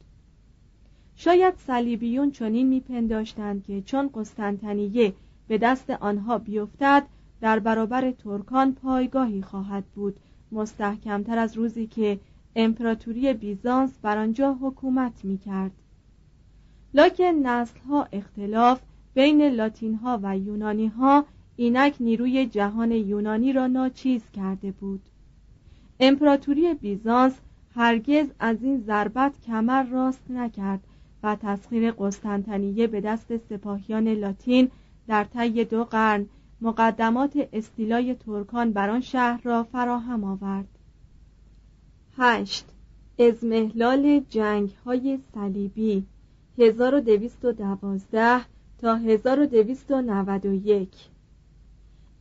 شاید 1.16 1.54
صلیبیون 1.56 2.30
چنین 2.30 2.68
میپنداشتند 2.68 3.64
که 3.64 3.82
چون 3.82 4.10
قسطنطنیه 4.14 5.12
به 5.48 5.58
دست 5.58 5.90
آنها 5.90 6.38
بیفتد 6.38 7.06
در 7.40 7.58
برابر 7.58 8.10
ترکان 8.10 8.72
پایگاهی 8.74 9.42
خواهد 9.42 9.84
بود. 9.84 10.16
مستحکمتر 10.52 11.38
از 11.38 11.56
روزی 11.56 11.86
که 11.86 12.20
امپراتوری 12.56 13.32
بیزانس 13.32 13.98
بر 14.02 14.18
آنجا 14.18 14.56
حکومت 14.60 15.24
می 15.24 15.38
کرد 15.38 15.70
لکن 16.94 17.24
نسل 17.24 17.78
ها 17.78 18.08
اختلاف 18.12 18.80
بین 19.14 19.42
لاتین 19.42 19.94
ها 19.94 20.20
و 20.22 20.38
یونانی 20.38 20.86
ها 20.86 21.24
اینک 21.61 21.94
نیروی 22.01 22.46
جهان 22.46 22.92
یونانی 22.92 23.53
را 23.53 23.66
ناچیز 23.66 24.23
کرده 24.31 24.73
بود. 24.73 25.01
امپراتوری 26.01 26.75
بیزانس 26.75 27.40
هرگز 27.75 28.27
از 28.38 28.62
این 28.62 28.81
ضربت 28.81 29.33
کمر 29.46 29.83
راست 29.83 30.31
نکرد 30.31 30.81
و 31.23 31.37
تسخیر 31.37 31.90
قسطنطنیه 31.90 32.87
به 32.87 33.01
دست 33.01 33.37
سپاهیان 33.37 34.09
لاتین 34.09 34.70
در 35.09 35.25
طی 35.25 35.64
دو 35.64 35.85
قرن 35.85 36.27
مقدمات 36.61 37.49
استیلای 37.53 38.14
ترکان 38.14 38.73
بر 38.73 38.90
آن 38.90 39.01
شهر 39.01 39.40
را 39.44 39.62
فراهم 39.62 40.25
آورد. 40.25 40.68
8. 42.16 42.66
ازمهلال 43.18 44.20
جنگ 44.29 44.70
های 44.85 45.18
صلیبی 45.35 46.07
1212 46.59 48.40
تا 48.79 48.96
1291 48.96 50.88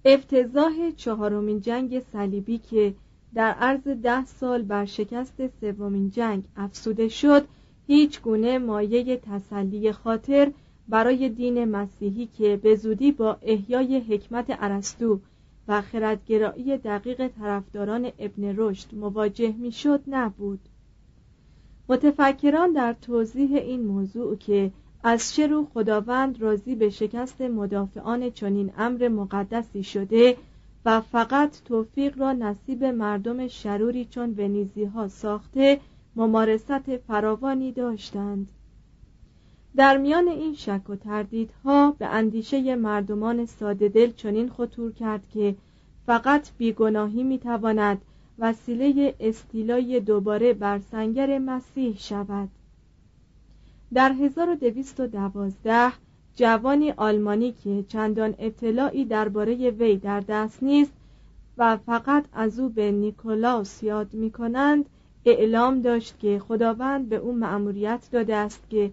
افتضاح 0.06 0.92
چهارمین 0.92 1.62
جنگ 1.62 2.00
صلیبی 2.00 2.58
که 2.58 2.94
در 3.34 3.52
عرض 3.52 3.88
ده 3.88 4.26
سال 4.26 4.62
بر 4.62 4.86
شکست 4.86 5.48
سومین 5.62 6.10
جنگ 6.10 6.44
افسوده 6.56 7.08
شد 7.08 7.46
هیچ 7.88 8.22
گونه 8.22 8.58
مایه 8.58 9.18
تسلی 9.18 9.92
خاطر 9.92 10.52
برای 10.90 11.30
دین 11.30 11.66
مسیحی 11.66 12.26
که 12.38 12.60
به 12.64 12.76
زودی 12.76 13.12
با 13.12 13.38
احیای 13.42 14.00
حکمت 14.00 14.46
ارسطو 14.50 15.20
و 15.68 15.82
خردگرایی 15.82 16.78
دقیق 16.78 17.28
طرفداران 17.28 18.12
ابن 18.20 18.54
رشد 18.58 18.96
مواجه 18.96 19.54
می‌شد 19.58 20.04
نبود. 20.08 20.60
متفکران 21.90 22.72
در 22.72 22.94
توضیح 22.94 23.56
این 23.56 23.84
موضوع 23.84 24.36
که 24.36 24.72
از 25.04 25.34
چه 25.34 25.48
رو 25.48 25.68
خداوند 25.74 26.42
راضی 26.42 26.76
به 26.76 26.90
شکست 26.90 27.42
مدافعان 27.42 28.32
چنین 28.32 28.72
امر 28.78 29.08
مقدسی 29.08 29.84
شده 29.84 30.38
و 30.86 31.02
فقط 31.02 31.64
توفیق 31.66 32.20
را 32.20 32.34
نصیب 32.34 32.84
مردم 32.84 33.48
شروری 33.48 34.06
چون 34.06 34.36
ونیزی 34.38 34.84
ها 34.84 35.08
ساخته 35.08 35.80
ممارست 36.16 36.98
فراوانی 36.98 37.72
داشتند. 37.72 38.48
در 39.76 39.98
میان 39.98 40.28
این 40.28 40.56
شک 40.56 40.90
و 40.90 40.96
تردیدها 40.96 41.92
به 41.92 42.06
اندیشه 42.06 42.76
مردمان 42.76 43.46
ساده 43.46 43.90
دل 43.90 44.12
چنین 44.12 44.50
خطور 44.50 44.92
کرد 44.92 45.30
که 45.34 45.56
فقط 46.06 46.50
بیگناهی 46.58 47.24
می‌تواند 47.24 48.02
وسیله 48.40 49.16
استیلای 49.20 50.00
دوباره 50.00 50.54
بر 50.54 50.80
سنگر 50.92 51.38
مسیح 51.38 51.98
شود. 51.98 52.50
در 53.94 54.12
1212 54.12 55.92
جوانی 56.36 56.92
آلمانی 56.92 57.52
که 57.52 57.86
چندان 57.88 58.36
اطلاعی 58.40 59.06
درباره 59.06 59.70
وی 59.70 59.98
در 59.98 60.20
دست 60.20 60.64
نیست 60.64 60.94
و 61.58 61.78
فقط 61.78 62.26
از 62.34 62.60
او 62.60 62.70
به 62.70 62.92
نیکولاوس 62.92 63.84
یاد 63.84 64.14
می 64.14 64.32
کنند 64.32 64.86
اعلام 65.26 65.82
داشت 65.82 66.20
که 66.20 66.40
خداوند 66.40 67.10
به 67.10 67.16
او 67.16 67.36
مأموریت 67.36 68.10
داده 68.12 68.36
است 68.36 68.70
که 68.70 68.92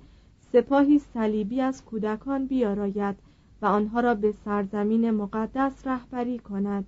سپاهی 0.53 0.99
صلیبی 0.99 1.61
از 1.61 1.85
کودکان 1.85 2.47
بیاراید 2.47 3.17
و 3.63 3.67
آنها 3.67 4.01
را 4.01 4.15
به 4.15 4.35
سرزمین 4.45 5.11
مقدس 5.11 5.87
رهبری 5.87 6.39
کند. 6.39 6.87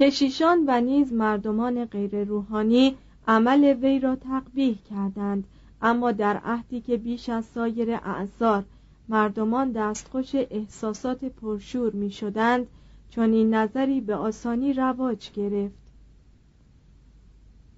کشیشان 0.00 0.64
و 0.66 0.80
نیز 0.80 1.12
مردمان 1.12 1.84
غیر 1.84 2.24
روحانی 2.24 2.96
عمل 3.28 3.64
وی 3.64 4.00
را 4.00 4.16
تقبیح 4.16 4.78
کردند 4.90 5.44
اما 5.82 6.12
در 6.12 6.36
عهدی 6.36 6.80
که 6.80 6.96
بیش 6.96 7.28
از 7.28 7.44
سایر 7.44 7.90
اعثار 7.90 8.64
مردمان 9.08 9.72
دستخوش 9.72 10.34
احساسات 10.34 11.24
پرشور 11.24 11.92
می 11.92 12.10
شدند 12.10 12.66
چون 13.10 13.32
این 13.32 13.54
نظری 13.54 14.00
به 14.00 14.14
آسانی 14.14 14.72
رواج 14.72 15.30
گرفت. 15.32 15.78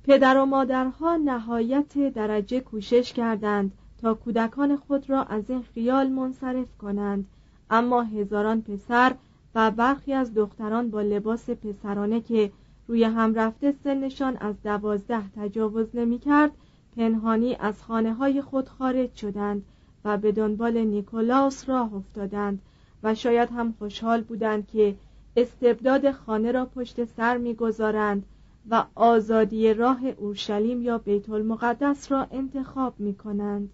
پدر 0.05 0.39
و 0.39 0.47
مادرها 0.47 1.17
نهایت 1.17 2.13
درجه 2.15 2.61
کوشش 2.61 3.13
کردند 3.13 3.73
تا 4.03 4.15
کودکان 4.15 4.77
خود 4.77 5.11
را 5.11 5.23
از 5.23 5.51
این 5.51 5.63
خیال 5.63 6.09
منصرف 6.09 6.77
کنند. 6.79 7.27
اما 7.71 8.03
هزاران 8.03 8.63
پسر 8.63 9.15
و 9.55 9.71
برخی 9.71 10.13
از 10.13 10.35
دختران 10.35 10.91
با 10.91 11.03
لباس 11.03 11.51
پسرانه 11.51 12.21
که 12.21 12.53
روی 12.89 13.05
هم 13.05 13.35
رفته 13.35 13.75
سنشان 13.85 14.37
از 14.37 14.63
دوازده 14.63 15.31
تجاوز 15.37 15.87
نمی 15.95 16.19
کرد 16.19 16.51
پنهانی 16.97 17.55
از 17.55 17.83
خانه 17.83 18.15
های 18.15 18.43
خود 18.43 18.69
خارج 18.69 19.15
شدند 19.15 19.65
و 20.05 20.19
به 20.19 20.33
دنبال 20.33 20.79
نیکولاوس 20.79 21.69
راه 21.69 21.95
افتادند 21.95 22.63
و 23.03 23.15
شاید 23.15 23.49
هم 23.51 23.75
خوشحال 23.79 24.23
بودند 24.23 24.67
که 24.67 24.95
استبداد 25.37 26.11
خانه 26.11 26.53
را 26.53 26.67
پشت 26.67 27.05
سر 27.05 27.37
می‌گذارند 27.37 28.25
و 28.71 28.85
آزادی 28.95 29.75
راه 29.75 30.07
اورشلیم 30.07 30.83
یا 30.83 30.99
بیت 30.99 31.31
المقدس 31.31 32.13
را 32.13 32.27
انتخاب 32.31 32.95
می 32.99 33.15
کنند 33.15 33.71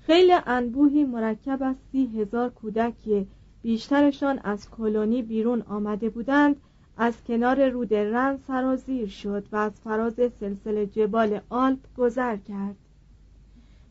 خیلی 0.00 0.32
انبوهی 0.46 1.04
مرکب 1.04 1.58
از 1.62 1.76
سی 1.92 2.06
هزار 2.06 2.50
کودک 2.50 3.26
بیشترشان 3.62 4.40
از 4.44 4.70
کلونی 4.70 5.22
بیرون 5.22 5.62
آمده 5.62 6.10
بودند 6.10 6.56
از 6.96 7.14
کنار 7.26 7.68
رود 7.68 7.94
رن 7.94 8.38
سرازیر 8.46 9.08
شد 9.08 9.46
و 9.52 9.56
از 9.56 9.72
فراز 9.84 10.14
سلسله 10.40 10.86
جبال 10.86 11.40
آلپ 11.48 11.78
گذر 11.96 12.36
کرد. 12.36 12.76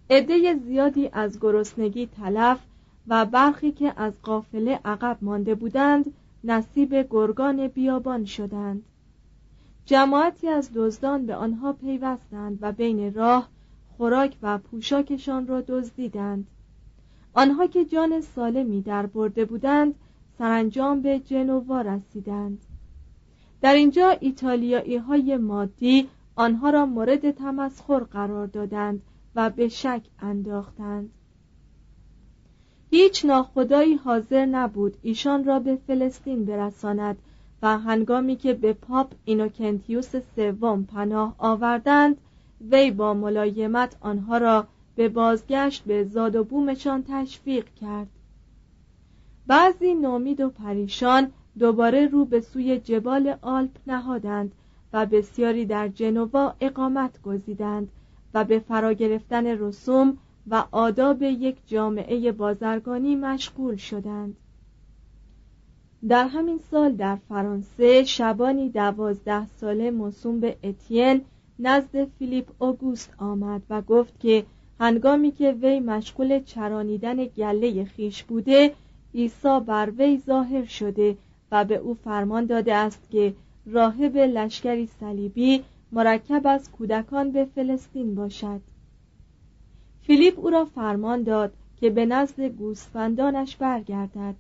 عده 0.09 0.55
زیادی 0.55 1.09
از 1.13 1.39
گرسنگی 1.39 2.07
تلف 2.07 2.59
و 3.07 3.25
برخی 3.25 3.71
که 3.71 3.93
از 3.95 4.13
قافله 4.23 4.79
عقب 4.85 5.17
مانده 5.21 5.55
بودند 5.55 6.13
نصیب 6.43 7.07
گرگان 7.09 7.67
بیابان 7.67 8.25
شدند. 8.25 8.83
جماعتی 9.85 10.47
از 10.47 10.69
دزدان 10.75 11.25
به 11.25 11.35
آنها 11.35 11.73
پیوستند 11.73 12.57
و 12.61 12.71
بین 12.71 13.13
راه 13.13 13.49
خوراک 13.97 14.37
و 14.41 14.57
پوشاکشان 14.57 15.47
را 15.47 15.61
دزدیدند. 15.61 16.47
آنها 17.33 17.67
که 17.67 17.85
جان 17.85 18.21
سالمی 18.21 18.81
در 18.81 19.05
برده 19.05 19.45
بودند 19.45 19.95
سرانجام 20.37 21.01
به 21.01 21.19
جنوا 21.19 21.81
رسیدند. 21.81 22.59
در 23.63 23.73
اینجا 23.73 24.09
ایتالیایی 24.09 24.97
های 24.97 25.37
مادی 25.37 26.09
آنها 26.35 26.69
را 26.69 26.85
مورد 26.85 27.31
تمسخر 27.31 27.99
قرار 27.99 28.47
دادند 28.47 29.01
و 29.35 29.49
به 29.49 29.67
شک 29.67 30.01
انداختند. 30.19 31.09
هیچ 32.89 33.25
ناخدایی 33.25 33.95
حاضر 33.95 34.45
نبود 34.45 34.97
ایشان 35.01 35.43
را 35.43 35.59
به 35.59 35.75
فلسطین 35.87 36.45
برساند 36.45 37.17
و 37.61 37.77
هنگامی 37.77 38.35
که 38.35 38.53
به 38.53 38.73
پاپ 38.73 39.11
اینوکنتیوس 39.25 40.15
سوم 40.35 40.83
پناه 40.83 41.35
آوردند 41.37 42.17
وی 42.71 42.91
با 42.91 43.13
ملایمت 43.13 43.95
آنها 44.01 44.37
را 44.37 44.67
به 44.95 45.09
بازگشت 45.09 45.83
به 45.83 46.03
زاد 46.03 46.35
و 46.35 46.43
بومشان 46.43 47.03
تشویق 47.07 47.65
کرد. 47.81 48.07
بعضی 49.47 49.93
نامید 49.93 50.41
و 50.41 50.49
پریشان 50.49 51.31
دوباره 51.59 52.07
رو 52.07 52.25
به 52.25 52.41
سوی 52.41 52.79
جبال 52.79 53.35
آلپ 53.41 53.71
نهادند 53.87 54.51
و 54.93 55.05
بسیاری 55.05 55.65
در 55.65 55.87
جنوا 55.87 56.55
اقامت 56.61 57.21
گزیدند 57.21 57.89
و 58.33 58.43
به 58.43 58.59
فرا 58.59 58.93
گرفتن 58.93 59.45
رسوم 59.45 60.17
و 60.47 60.63
آداب 60.71 61.21
یک 61.21 61.57
جامعه 61.67 62.31
بازرگانی 62.31 63.15
مشغول 63.15 63.75
شدند. 63.75 64.35
در 66.07 66.27
همین 66.27 66.59
سال 66.71 66.95
در 66.95 67.15
فرانسه 67.29 68.03
شبانی 68.03 68.69
دوازده 68.69 69.47
ساله 69.47 69.91
موسوم 69.91 70.39
به 70.39 70.57
اتین 70.63 71.21
نزد 71.59 72.05
فیلیپ 72.05 72.47
اوگوست 72.59 73.13
آمد 73.17 73.61
و 73.69 73.81
گفت 73.81 74.19
که 74.19 74.45
هنگامی 74.79 75.31
که 75.31 75.51
وی 75.51 75.79
مشغول 75.79 76.43
چرانیدن 76.43 77.25
گله 77.25 77.85
خیش 77.85 78.23
بوده 78.23 78.73
عیسی 79.15 79.59
بر 79.67 79.91
وی 79.97 80.17
ظاهر 80.17 80.65
شده 80.65 81.17
و 81.53 81.65
به 81.65 81.75
او 81.75 81.93
فرمان 81.93 82.45
داده 82.45 82.75
است 82.75 83.09
که 83.09 83.33
راهب 83.65 84.17
لشکری 84.17 84.89
صلیبی 84.99 85.63
مرکب 85.91 86.41
از 86.47 86.71
کودکان 86.71 87.31
به 87.31 87.45
فلسطین 87.45 88.15
باشد. 88.15 88.61
فیلیپ 90.01 90.39
او 90.39 90.49
را 90.49 90.65
فرمان 90.65 91.23
داد 91.23 91.53
که 91.79 91.89
به 91.89 92.05
نزد 92.05 92.41
گوسفندانش 92.41 93.55
برگردد. 93.55 94.35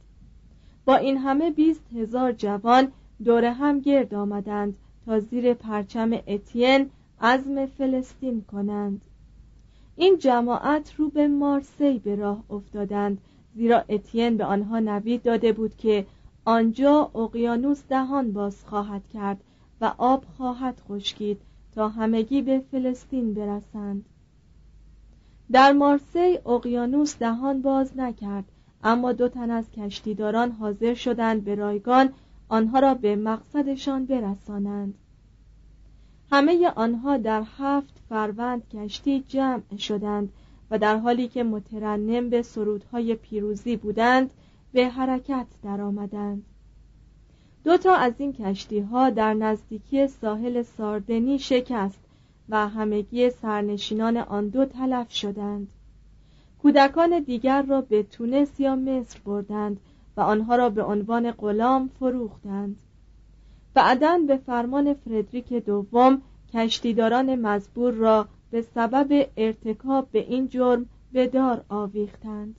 با 0.85 0.95
این 0.95 1.17
همه 1.17 1.51
بیست 1.51 1.81
هزار 1.95 2.31
جوان 2.31 2.91
دور 3.25 3.45
هم 3.45 3.79
گرد 3.79 4.13
آمدند 4.13 4.77
تا 5.05 5.19
زیر 5.19 5.53
پرچم 5.53 6.11
اتین 6.27 6.89
عزم 7.21 7.65
فلسطین 7.65 8.41
کنند. 8.41 9.01
این 9.95 10.17
جماعت 10.17 10.93
رو 10.97 11.09
به 11.09 11.27
مارسی 11.27 11.99
به 11.99 12.15
راه 12.15 12.43
افتادند 12.49 13.17
زیرا 13.55 13.83
اتین 13.89 14.37
به 14.37 14.45
آنها 14.45 14.79
نوید 14.79 15.23
داده 15.23 15.53
بود 15.53 15.77
که 15.77 16.05
آنجا 16.45 17.11
اقیانوس 17.15 17.83
دهان 17.89 18.31
باز 18.31 18.63
خواهد 18.65 19.07
کرد 19.13 19.43
و 19.81 19.93
آب 19.97 20.25
خواهد 20.37 20.81
خشکید 20.89 21.41
تا 21.75 21.89
همگی 21.89 22.41
به 22.41 22.59
فلسطین 22.71 23.33
برسند. 23.33 24.05
در 25.51 25.71
مارسی 25.71 26.39
اقیانوس 26.45 27.17
دهان 27.17 27.61
باز 27.61 27.97
نکرد 27.97 28.45
اما 28.83 29.11
دو 29.11 29.29
تن 29.29 29.51
از 29.51 29.71
کشتیداران 29.71 30.51
حاضر 30.51 30.93
شدند 30.93 31.43
به 31.43 31.55
رایگان 31.55 32.13
آنها 32.49 32.79
را 32.79 32.93
به 32.93 33.15
مقصدشان 33.15 34.05
برسانند. 34.05 34.93
همه 36.31 36.71
آنها 36.75 37.17
در 37.17 37.43
هفت 37.57 37.93
فروند 38.09 38.69
کشتی 38.69 39.19
جمع 39.27 39.77
شدند 39.77 40.29
و 40.71 40.77
در 40.77 40.97
حالی 40.97 41.27
که 41.27 41.43
مترنم 41.43 42.29
به 42.29 42.41
سرودهای 42.41 43.15
پیروزی 43.15 43.77
بودند 43.77 44.31
به 44.73 44.89
حرکت 44.89 45.47
درآمدند. 45.63 46.45
دو 47.63 47.77
تا 47.77 47.95
از 47.95 48.13
این 48.17 48.33
کشتی 48.33 48.79
ها 48.79 49.09
در 49.09 49.33
نزدیکی 49.33 50.07
ساحل 50.07 50.61
ساردنی 50.61 51.39
شکست 51.39 51.99
و 52.49 52.67
همگی 52.67 53.29
سرنشینان 53.29 54.17
آن 54.17 54.47
دو 54.47 54.65
تلف 54.65 55.11
شدند. 55.11 55.67
کودکان 56.61 57.19
دیگر 57.19 57.61
را 57.61 57.81
به 57.81 58.03
تونس 58.03 58.59
یا 58.59 58.75
مصر 58.75 59.19
بردند 59.25 59.79
و 60.17 60.21
آنها 60.21 60.55
را 60.55 60.69
به 60.69 60.83
عنوان 60.83 61.31
غلام 61.31 61.89
فروختند. 61.99 62.75
بعدا 63.73 64.19
به 64.27 64.37
فرمان 64.37 64.93
فردریک 64.93 65.53
دوم 65.53 66.21
کشتیداران 66.53 67.35
مزبور 67.35 67.93
را 67.93 68.27
به 68.51 68.61
سبب 68.61 69.29
ارتکاب 69.37 70.07
به 70.11 70.19
این 70.19 70.47
جرم 70.47 70.85
به 71.13 71.27
دار 71.27 71.65
آویختند. 71.69 72.55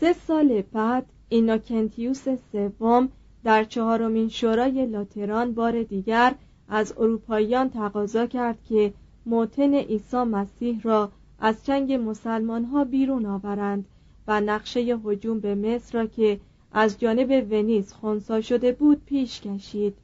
سه 0.00 0.12
سال 0.12 0.62
بعد 0.62 1.06
اینوکنتیوس 1.28 2.24
سوم 2.52 3.08
در 3.44 3.64
چهارمین 3.64 4.28
شورای 4.28 4.86
لاتران 4.86 5.54
بار 5.54 5.82
دیگر 5.82 6.34
از 6.68 6.94
اروپاییان 6.98 7.70
تقاضا 7.70 8.26
کرد 8.26 8.58
که 8.68 8.92
موتن 9.26 9.74
عیسی 9.74 10.16
مسیح 10.16 10.80
را 10.82 11.10
از 11.38 11.64
چنگ 11.64 11.92
مسلمان 11.92 12.64
ها 12.64 12.84
بیرون 12.84 13.26
آورند 13.26 13.84
و 14.28 14.40
نقشه 14.40 14.80
هجوم 14.80 15.40
به 15.40 15.54
مصر 15.54 15.98
را 15.98 16.06
که 16.06 16.40
از 16.72 17.00
جانب 17.00 17.46
ونیز 17.50 17.92
خونسا 17.92 18.40
شده 18.40 18.72
بود 18.72 19.04
پیش 19.04 19.40
کشید. 19.40 19.94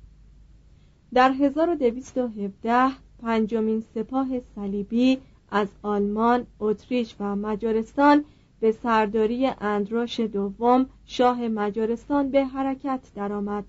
در 1.15 1.31
1217 1.31 2.91
پنجمین 3.23 3.85
سپاه 3.95 4.29
صلیبی 4.55 5.19
از 5.51 5.69
آلمان، 5.83 6.47
اتریش 6.61 7.15
و 7.21 7.37
مجارستان 7.37 8.25
به 8.61 8.73
سرداری 8.73 9.47
اندروش 9.47 10.21
دوم 10.21 10.87
شاه 11.07 11.49
مجارستان 11.49 12.31
به 12.31 12.45
حرکت 12.45 13.01
درآمد 13.15 13.65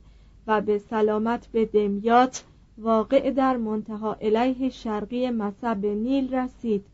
و 0.48 0.62
به 0.62 0.78
سلامت 0.78 1.48
به 1.48 1.66
دمیات 1.66 2.44
واقع 2.78 3.32
در 3.32 3.58
منتها 3.58 4.14
علیه 4.22 4.70
شرقی 4.70 5.30
مصب 5.30 5.86
نیل 5.86 6.36
رسید. 6.36 6.86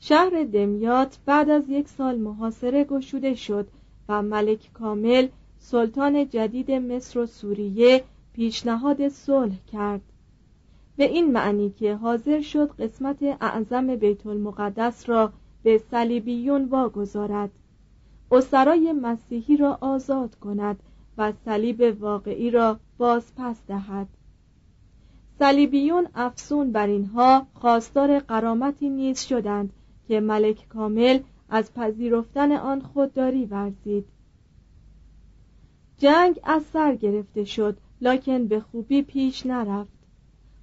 شهر 0.00 0.44
دمیات 0.52 1.18
بعد 1.26 1.50
از 1.50 1.68
یک 1.68 1.88
سال 1.88 2.18
محاصره 2.18 2.84
گشوده 2.84 3.34
شد 3.34 3.68
و 4.08 4.22
ملک 4.22 4.72
کامل 4.72 5.28
سلطان 5.58 6.28
جدید 6.28 6.70
مصر 6.70 7.18
و 7.18 7.26
سوریه 7.26 8.04
پیشنهاد 8.32 9.08
صلح 9.08 9.54
کرد. 9.72 10.00
به 10.96 11.04
این 11.04 11.32
معنی 11.32 11.70
که 11.70 11.94
حاضر 11.94 12.40
شد 12.40 12.70
قسمت 12.70 13.22
اعظم 13.40 13.96
بیت 13.96 14.26
المقدس 14.26 15.08
را 15.08 15.32
به 15.66 15.78
صلیبیون 15.90 16.64
واگذارد. 16.64 17.50
اسرای 18.30 18.92
مسیحی 18.92 19.56
را 19.56 19.78
آزاد 19.80 20.34
کند 20.34 20.80
و 21.18 21.32
صلیب 21.44 21.96
واقعی 22.00 22.50
را 22.50 22.78
باز 22.98 23.32
پس 23.36 23.56
دهد. 23.68 24.06
صلیبیون 25.38 26.08
افسون 26.14 26.72
بر 26.72 26.86
اینها 26.86 27.46
خواستار 27.54 28.18
قرامتی 28.18 28.88
نیز 28.88 29.20
شدند 29.20 29.72
که 30.08 30.20
ملک 30.20 30.68
کامل 30.68 31.18
از 31.48 31.74
پذیرفتن 31.74 32.52
آن 32.52 32.80
خودداری 32.80 33.46
ورزید. 33.46 34.04
جنگ 35.98 36.40
از 36.44 36.62
سر 36.62 36.94
گرفته 36.94 37.44
شد 37.44 37.78
لکن 38.00 38.46
به 38.46 38.60
خوبی 38.60 39.02
پیش 39.02 39.46
نرفت. 39.46 39.95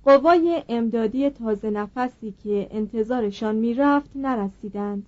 قوای 0.05 0.63
امدادی 0.69 1.29
تازه 1.29 1.69
نفسی 1.69 2.33
که 2.43 2.67
انتظارشان 2.71 3.55
می‌رفت 3.55 4.09
نرسیدند. 4.15 5.05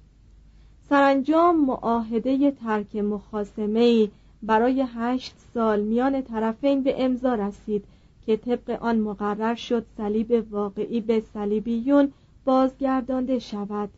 سرانجام 0.89 1.65
معاهده 1.65 2.51
ترک 2.51 2.95
مخاسمه 2.95 4.07
برای 4.43 4.85
هشت 4.95 5.35
سال 5.53 5.81
میان 5.81 6.21
طرفین 6.21 6.83
به 6.83 7.03
امضا 7.03 7.33
رسید 7.35 7.83
که 8.25 8.37
طبق 8.37 8.77
آن 8.81 8.99
مقرر 8.99 9.55
شد 9.55 9.85
صلیب 9.97 10.47
واقعی 10.51 11.01
به 11.01 11.23
صلیبیون 11.33 12.11
بازگردانده 12.45 13.39
شود. 13.39 13.89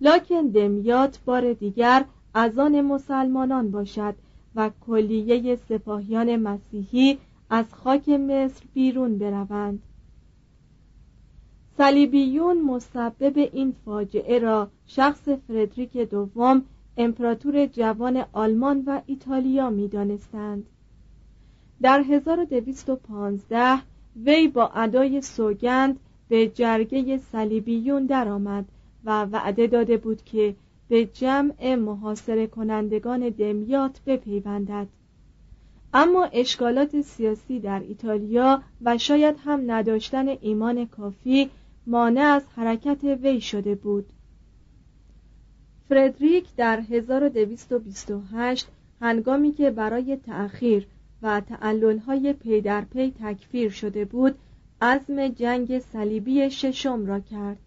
لکن 0.00 0.46
دمیات 0.46 1.18
بار 1.24 1.52
دیگر 1.52 2.04
از 2.34 2.58
آن 2.58 2.80
مسلمانان 2.80 3.70
باشد 3.70 4.14
و 4.54 4.70
کلیه 4.86 5.56
سپاهیان 5.56 6.36
مسیحی 6.36 7.18
از 7.50 7.64
خاک 7.74 8.08
مصر 8.08 8.64
بیرون 8.74 9.18
بروند. 9.18 9.82
صلیبیون 11.78 12.60
مسبب 12.60 13.38
این 13.52 13.74
فاجعه 13.84 14.38
را 14.38 14.68
شخص 14.86 15.28
فردریک 15.28 15.96
دوم 15.96 16.62
امپراتور 16.96 17.66
جوان 17.66 18.24
آلمان 18.32 18.84
و 18.86 19.00
ایتالیا 19.06 19.70
می 19.70 19.88
دانستند. 19.88 20.66
در 21.82 22.00
1215 22.00 23.78
وی 24.24 24.48
با 24.48 24.70
ادای 24.74 25.20
سوگند 25.20 26.00
به 26.28 26.48
جرگه 26.48 27.18
صلیبیون 27.18 28.06
درآمد 28.06 28.64
و 29.04 29.24
وعده 29.24 29.66
داده 29.66 29.96
بود 29.96 30.24
که 30.24 30.54
به 30.88 31.06
جمع 31.06 31.74
محاصره 31.74 32.46
کنندگان 32.46 33.28
دمیات 33.28 34.00
بپیوندد 34.06 34.86
اما 35.94 36.24
اشکالات 36.24 37.00
سیاسی 37.00 37.60
در 37.60 37.80
ایتالیا 37.88 38.62
و 38.82 38.98
شاید 38.98 39.36
هم 39.44 39.70
نداشتن 39.70 40.28
ایمان 40.28 40.86
کافی 40.86 41.50
مانع 41.88 42.20
از 42.20 42.42
حرکت 42.56 43.04
وی 43.04 43.40
شده 43.40 43.74
بود. 43.74 44.12
فردریک 45.88 46.46
در 46.56 46.80
1228 46.80 48.68
هنگامی 49.00 49.52
که 49.52 49.70
برای 49.70 50.16
تأخیر 50.16 50.86
و 51.22 51.40
تعللهای 51.40 52.32
پی 52.32 52.60
در 52.60 52.80
پی 52.80 53.14
تکفیر 53.20 53.70
شده 53.70 54.04
بود 54.04 54.34
عزم 54.80 55.28
جنگ 55.28 55.78
صلیبی 55.78 56.50
ششم 56.50 57.06
را 57.06 57.20
کرد. 57.20 57.58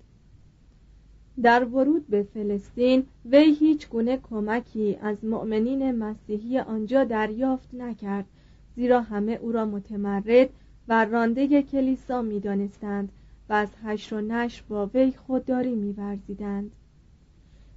در 1.41 1.63
ورود 1.63 2.07
به 2.07 2.23
فلسطین 2.23 3.03
وی 3.25 3.55
هیچ 3.59 3.89
گونه 3.89 4.17
کمکی 4.17 4.97
از 5.01 5.25
مؤمنین 5.25 5.91
مسیحی 5.91 6.59
آنجا 6.59 7.03
دریافت 7.03 7.73
نکرد 7.73 8.25
زیرا 8.75 9.01
همه 9.01 9.31
او 9.41 9.51
را 9.51 9.65
متمرد 9.65 10.49
و 10.87 11.05
رانده 11.05 11.61
کلیسا 11.61 12.21
می‌دانستند. 12.21 13.11
و 13.51 13.53
از 13.53 13.69
هشت 13.83 14.13
و 14.13 14.21
نشر 14.21 14.63
با 14.69 14.89
وی 14.93 15.11
خودداری 15.27 15.75
میورزیدند. 15.75 16.71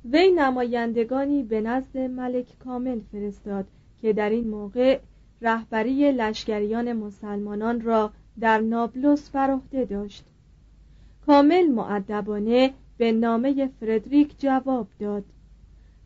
وی 0.05 0.31
نمایندگانی 0.31 1.43
به 1.43 1.61
نزد 1.61 1.99
ملک 1.99 2.59
کامل 2.59 3.01
فرستاد 3.13 3.67
که 4.03 4.13
در 4.13 4.31
این 4.31 4.49
موقع 4.49 4.99
رهبری 5.41 6.13
لشکریان 6.13 6.93
مسلمانان 6.93 7.81
را 7.81 8.11
در 8.41 8.61
نابلس 8.61 9.37
عهده 9.37 9.85
داشت. 9.85 10.25
کامل 11.27 11.67
معدبانه 11.67 12.71
به 12.99 13.13
نامه 13.13 13.71
فردریک 13.81 14.35
جواب 14.39 14.87
داد. 14.99 15.25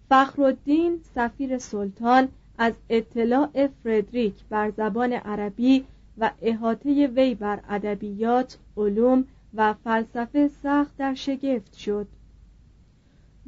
فخرالدین 0.09 1.01
سفیر 1.15 1.59
سلطان 1.59 2.29
از 2.59 2.73
اطلاع 2.91 3.67
فردریک 3.85 4.35
بر 4.51 4.71
زبان 4.71 5.13
عربی 5.13 5.85
و 6.19 6.31
احاطه 6.43 7.07
وی 7.07 7.35
بر 7.35 7.61
ادبیات 7.69 8.59
علوم 8.77 9.25
و 9.55 9.75
فلسفه 9.75 10.49
سخت 10.49 10.97
در 10.97 11.15
شگفت 11.15 11.77
شد. 11.77 12.09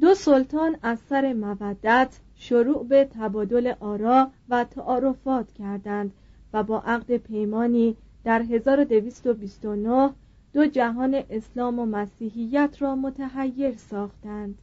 دو 0.01 0.13
سلطان 0.13 0.77
از 0.81 0.99
سر 0.99 1.33
مودت 1.33 2.19
شروع 2.35 2.87
به 2.87 3.05
تبادل 3.05 3.73
آرا 3.79 4.31
و 4.49 4.63
تعارفات 4.63 5.51
کردند 5.51 6.13
و 6.53 6.63
با 6.63 6.79
عقد 6.79 7.17
پیمانی 7.17 7.97
در 8.23 8.41
1229 8.41 10.09
دو 10.53 10.65
جهان 10.65 11.23
اسلام 11.29 11.79
و 11.79 11.85
مسیحیت 11.85 12.75
را 12.79 12.95
متحیر 12.95 13.77
ساختند. 13.77 14.57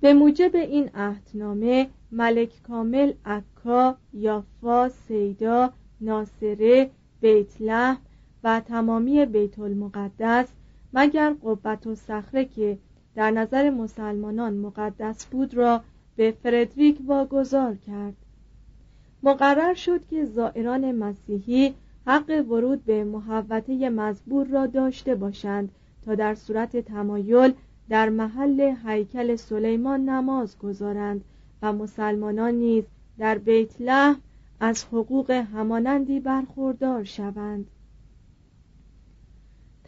به 0.00 0.14
موجب 0.14 0.56
این 0.56 0.90
عهدنامه 0.94 1.88
ملک 2.12 2.62
کامل 2.62 3.12
عکا 3.24 3.96
یافا 4.12 4.88
سیدا 4.88 5.72
ناصره 6.00 6.90
بیتلحم 7.20 7.98
و 8.48 8.60
تمامی 8.60 9.26
بیت 9.26 9.58
المقدس 9.58 10.48
مگر 10.92 11.34
قبت 11.42 11.86
و 11.86 11.94
صخره 11.94 12.44
که 12.44 12.78
در 13.14 13.30
نظر 13.30 13.70
مسلمانان 13.70 14.54
مقدس 14.54 15.26
بود 15.26 15.54
را 15.54 15.82
به 16.16 16.34
فردریک 16.42 16.98
واگذار 17.06 17.76
کرد. 17.76 18.14
مقرر 19.22 19.74
شد 19.74 20.06
که 20.06 20.24
زائران 20.24 20.92
مسیحی 20.92 21.74
حق 22.06 22.44
ورود 22.48 22.84
به 22.84 23.04
محوطه 23.04 23.90
مزبور 23.90 24.46
را 24.46 24.66
داشته 24.66 25.14
باشند 25.14 25.70
تا 26.04 26.14
در 26.14 26.34
صورت 26.34 26.76
تمایل 26.76 27.52
در 27.88 28.08
محل 28.08 28.74
هیکل 28.86 29.36
سلیمان 29.36 30.08
نماز 30.08 30.58
گذارند 30.58 31.24
و 31.62 31.72
مسلمانان 31.72 32.54
نیز 32.54 32.84
در 33.18 33.38
بیت 33.38 33.80
لحم 33.80 34.20
از 34.60 34.84
حقوق 34.84 35.30
همانندی 35.30 36.20
برخوردار 36.20 37.04
شوند. 37.04 37.66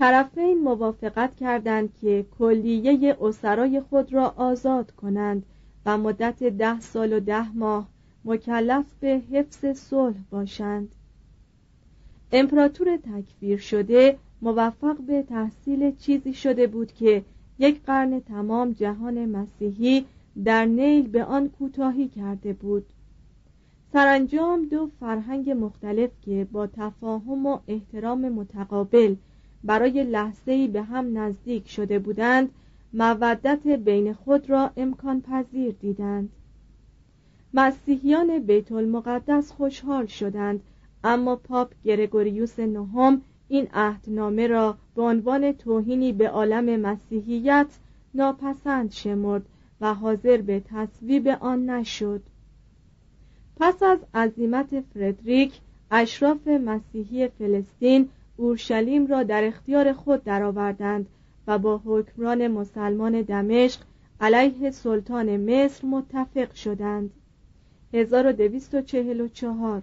طرفین 0.00 0.62
موافقت 0.62 1.36
کردند 1.36 1.94
که 2.00 2.26
کلیه 2.38 3.16
اسرای 3.20 3.80
خود 3.80 4.12
را 4.12 4.34
آزاد 4.36 4.90
کنند 4.90 5.42
و 5.86 5.98
مدت 5.98 6.42
ده 6.42 6.80
سال 6.80 7.12
و 7.12 7.20
ده 7.20 7.56
ماه 7.56 7.88
مکلف 8.24 8.84
به 9.00 9.22
حفظ 9.32 9.66
صلح 9.66 10.16
باشند. 10.30 10.94
امپراتور 12.32 12.96
تکفیر 12.96 13.58
شده 13.58 14.18
موفق 14.42 14.96
به 14.96 15.22
تحصیل 15.22 15.96
چیزی 15.96 16.34
شده 16.34 16.66
بود 16.66 16.92
که 16.92 17.24
یک 17.58 17.82
قرن 17.82 18.20
تمام 18.20 18.72
جهان 18.72 19.26
مسیحی 19.26 20.04
در 20.44 20.64
نیل 20.64 21.08
به 21.08 21.24
آن 21.24 21.48
کوتاهی 21.48 22.08
کرده 22.08 22.52
بود. 22.52 22.86
سرانجام 23.92 24.64
دو 24.64 24.90
فرهنگ 25.00 25.50
مختلف 25.50 26.10
که 26.22 26.46
با 26.52 26.66
تفاهم 26.66 27.46
و 27.46 27.58
احترام 27.68 28.28
متقابل 28.28 29.14
برای 29.64 30.04
لحظه‌ای 30.04 30.68
به 30.68 30.82
هم 30.82 31.18
نزدیک 31.18 31.68
شده 31.68 31.98
بودند 31.98 32.50
مودت 32.92 33.66
بین 33.66 34.12
خود 34.12 34.50
را 34.50 34.70
امکان 34.76 35.20
پذیر 35.20 35.74
دیدند. 35.80 36.30
مسیحیان 37.54 38.38
بیت 38.38 38.72
المقدس 38.72 39.52
خوشحال 39.52 40.06
شدند 40.06 40.60
اما 41.04 41.36
پاپ 41.36 41.72
گرگوریوس 41.84 42.58
نهم 42.58 43.22
این 43.48 43.68
عهدنامه 43.74 44.46
را 44.46 44.78
به 44.94 45.02
عنوان 45.02 45.52
توهینی 45.52 46.12
به 46.12 46.28
عالم 46.28 46.80
مسیحیت 46.80 47.66
ناپسند 48.14 48.92
شمرد 48.92 49.46
و 49.80 49.94
حاضر 49.94 50.36
به 50.36 50.60
تصویب 50.60 51.28
آن 51.28 51.70
نشد. 51.70 52.22
پس 53.56 53.82
از 53.82 53.98
عزیمت 54.14 54.80
فردریک 54.80 55.60
اشراف 55.90 56.48
مسیحی 56.48 57.28
فلسطین 57.28 58.08
اورشلیم 58.40 59.06
را 59.06 59.22
در 59.22 59.44
اختیار 59.44 59.92
خود 59.92 60.24
درآوردند 60.24 61.06
و 61.46 61.58
با 61.58 61.80
حکمران 61.84 62.48
مسلمان 62.48 63.22
دمشق 63.22 63.80
علیه 64.20 64.70
سلطان 64.70 65.36
مصر 65.36 65.86
متفق 65.86 66.54
شدند. 66.54 67.10
1244 67.92 69.82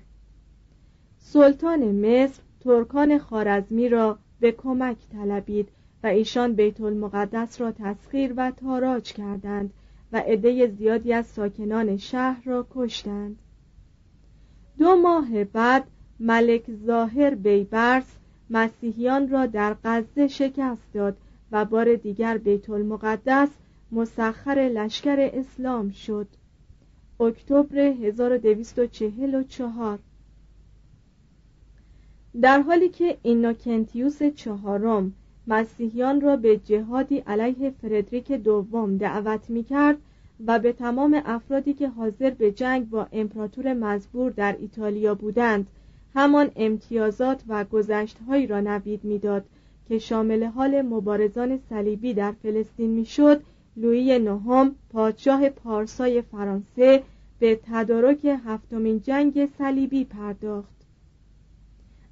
سلطان 1.20 1.80
مصر 1.80 2.41
ترکان 2.60 3.17
خارزمی 3.17 3.89
را 3.89 4.17
به 4.39 4.52
کمک 4.52 4.98
طلبید 5.12 5.70
و 6.04 6.08
ایشان 6.08 6.54
بیت 6.54 6.82
المقدس 6.82 7.62
را 7.62 7.72
تسخیر 7.72 8.34
و 8.38 8.52
تاراج 8.52 9.13
کردند 9.13 9.74
و 10.12 10.17
عده 10.17 10.67
زیادی 10.67 11.13
از 11.13 11.26
ساکنان 11.26 11.98
شهر 11.98 12.41
را 12.46 12.67
کشتند. 12.72 13.39
دو 14.78 14.96
ماه 14.96 15.43
بعد 15.43 15.84
ملک 16.20 16.72
ظاهر 16.86 17.36
بیبرس 17.36 18.17
مسیحیان 18.50 19.30
را 19.30 19.46
در 19.46 19.76
غزه 19.84 20.28
شکست 20.28 20.94
داد 20.94 21.18
و 21.52 21.66
بار 21.66 21.96
دیگر 21.96 22.38
بیت 22.38 22.70
المقدس 22.70 23.50
مسخر 23.92 24.72
لشکر 24.74 25.30
اسلام 25.34 25.92
شد. 25.92 26.28
اکتبر 27.20 27.80
1244 27.80 30.00
در 32.42 32.62
حالی 32.62 32.90
که 32.90 33.18
اینوکنتیوس 33.24 34.24
چهارم 34.24 35.14
مسیحیان 35.48 36.22
را 36.22 36.38
به 36.38 36.58
جهادی 36.58 37.18
علیه 37.18 37.74
فردریک 37.82 38.32
دوم 38.32 38.98
دعوت 38.98 39.50
می 39.50 39.64
کرد 39.64 39.98
و 40.46 40.60
به 40.60 40.74
تمام 40.74 41.22
افرادی 41.26 41.74
که 41.74 41.90
حاضر 41.90 42.30
به 42.30 42.52
جنگ 42.52 42.90
با 42.90 43.08
امپراتور 43.12 43.74
مزبور 43.74 44.32
در 44.32 44.58
ایتالیا 44.60 45.16
بودند 45.16 45.68
همان 46.15 46.52
امتیازات 46.56 47.43
و 47.48 47.63
گذشتهایی 47.63 48.48
را 48.48 48.62
نوید 48.62 49.04
می‌داد 49.04 49.46
که 49.88 50.00
شامل 50.00 50.43
حال 50.43 50.82
مبارزان 50.82 51.60
صلیبی 51.70 52.13
در 52.13 52.32
فلسطین 52.32 52.89
می‌شد. 52.89 53.43
لویی 53.78 54.20
نهم 54.20 54.76
پادشاه 54.89 55.50
پارسای 55.50 56.22
فرانسه 56.22 57.04
به 57.39 57.60
تدارک 57.63 58.39
هفتمین 58.46 59.02
جنگ 59.02 59.46
صلیبی 59.58 60.06
پرداخت. 60.06 60.78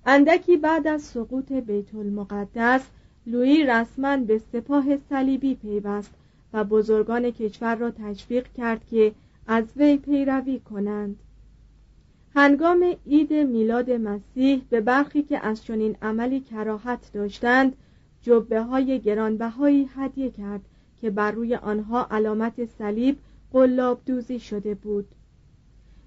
اندکی 0.05 0.57
بعد 0.57 0.87
از 0.87 1.01
سقوط 1.01 1.51
بیت 1.51 1.95
المقدس 1.95 2.81
لویی 3.27 3.63
رسما 3.63 4.17
به 4.17 4.41
سپاه 4.53 4.97
صلیبی 4.97 5.55
پیوست 5.55 6.11
و 6.53 6.63
بزرگان 6.63 7.31
کشور 7.31 7.75
را 7.75 7.91
تشویق 7.91 8.47
کرد 8.57 8.85
که 8.85 9.11
از 9.47 9.63
وی 9.77 9.97
پیروی 9.97 10.59
کنند. 10.59 11.19
هنگام 12.37 12.95
عید 13.07 13.33
میلاد 13.33 13.91
مسیح 13.91 14.61
به 14.69 14.81
برخی 14.81 15.23
که 15.23 15.45
از 15.45 15.63
چنین 15.63 15.95
عملی 16.01 16.39
کراهت 16.39 17.11
داشتند 17.13 17.75
جبه 18.21 18.61
های 18.61 18.99
گرانبهایی 18.99 19.89
هدیه 19.95 20.29
کرد 20.29 20.61
که 21.01 21.09
بر 21.09 21.31
روی 21.31 21.55
آنها 21.55 22.07
علامت 22.11 22.65
صلیب 22.65 23.17
قلاب 23.51 24.01
دوزی 24.05 24.39
شده 24.39 24.75
بود. 24.75 25.07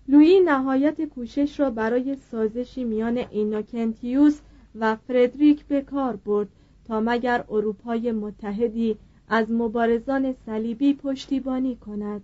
لویی 0.09 0.41
نهایت 0.41 1.05
کوشش 1.05 1.61
را 1.61 1.71
برای 1.71 2.17
سازشی 2.17 2.85
میان 2.85 3.19
اینوکنتیوس 3.19 4.41
و 4.75 4.97
فردریک 4.97 5.65
به 5.65 5.81
کار 5.81 6.17
برد 6.17 6.49
تا 6.85 7.01
مگر 7.01 7.45
اروپای 7.51 8.13
متحدی 8.13 8.97
از 9.29 9.51
مبارزان 9.51 10.35
صلیبی 10.47 10.95
پشتیبانی 10.95 11.77
کند. 11.77 12.23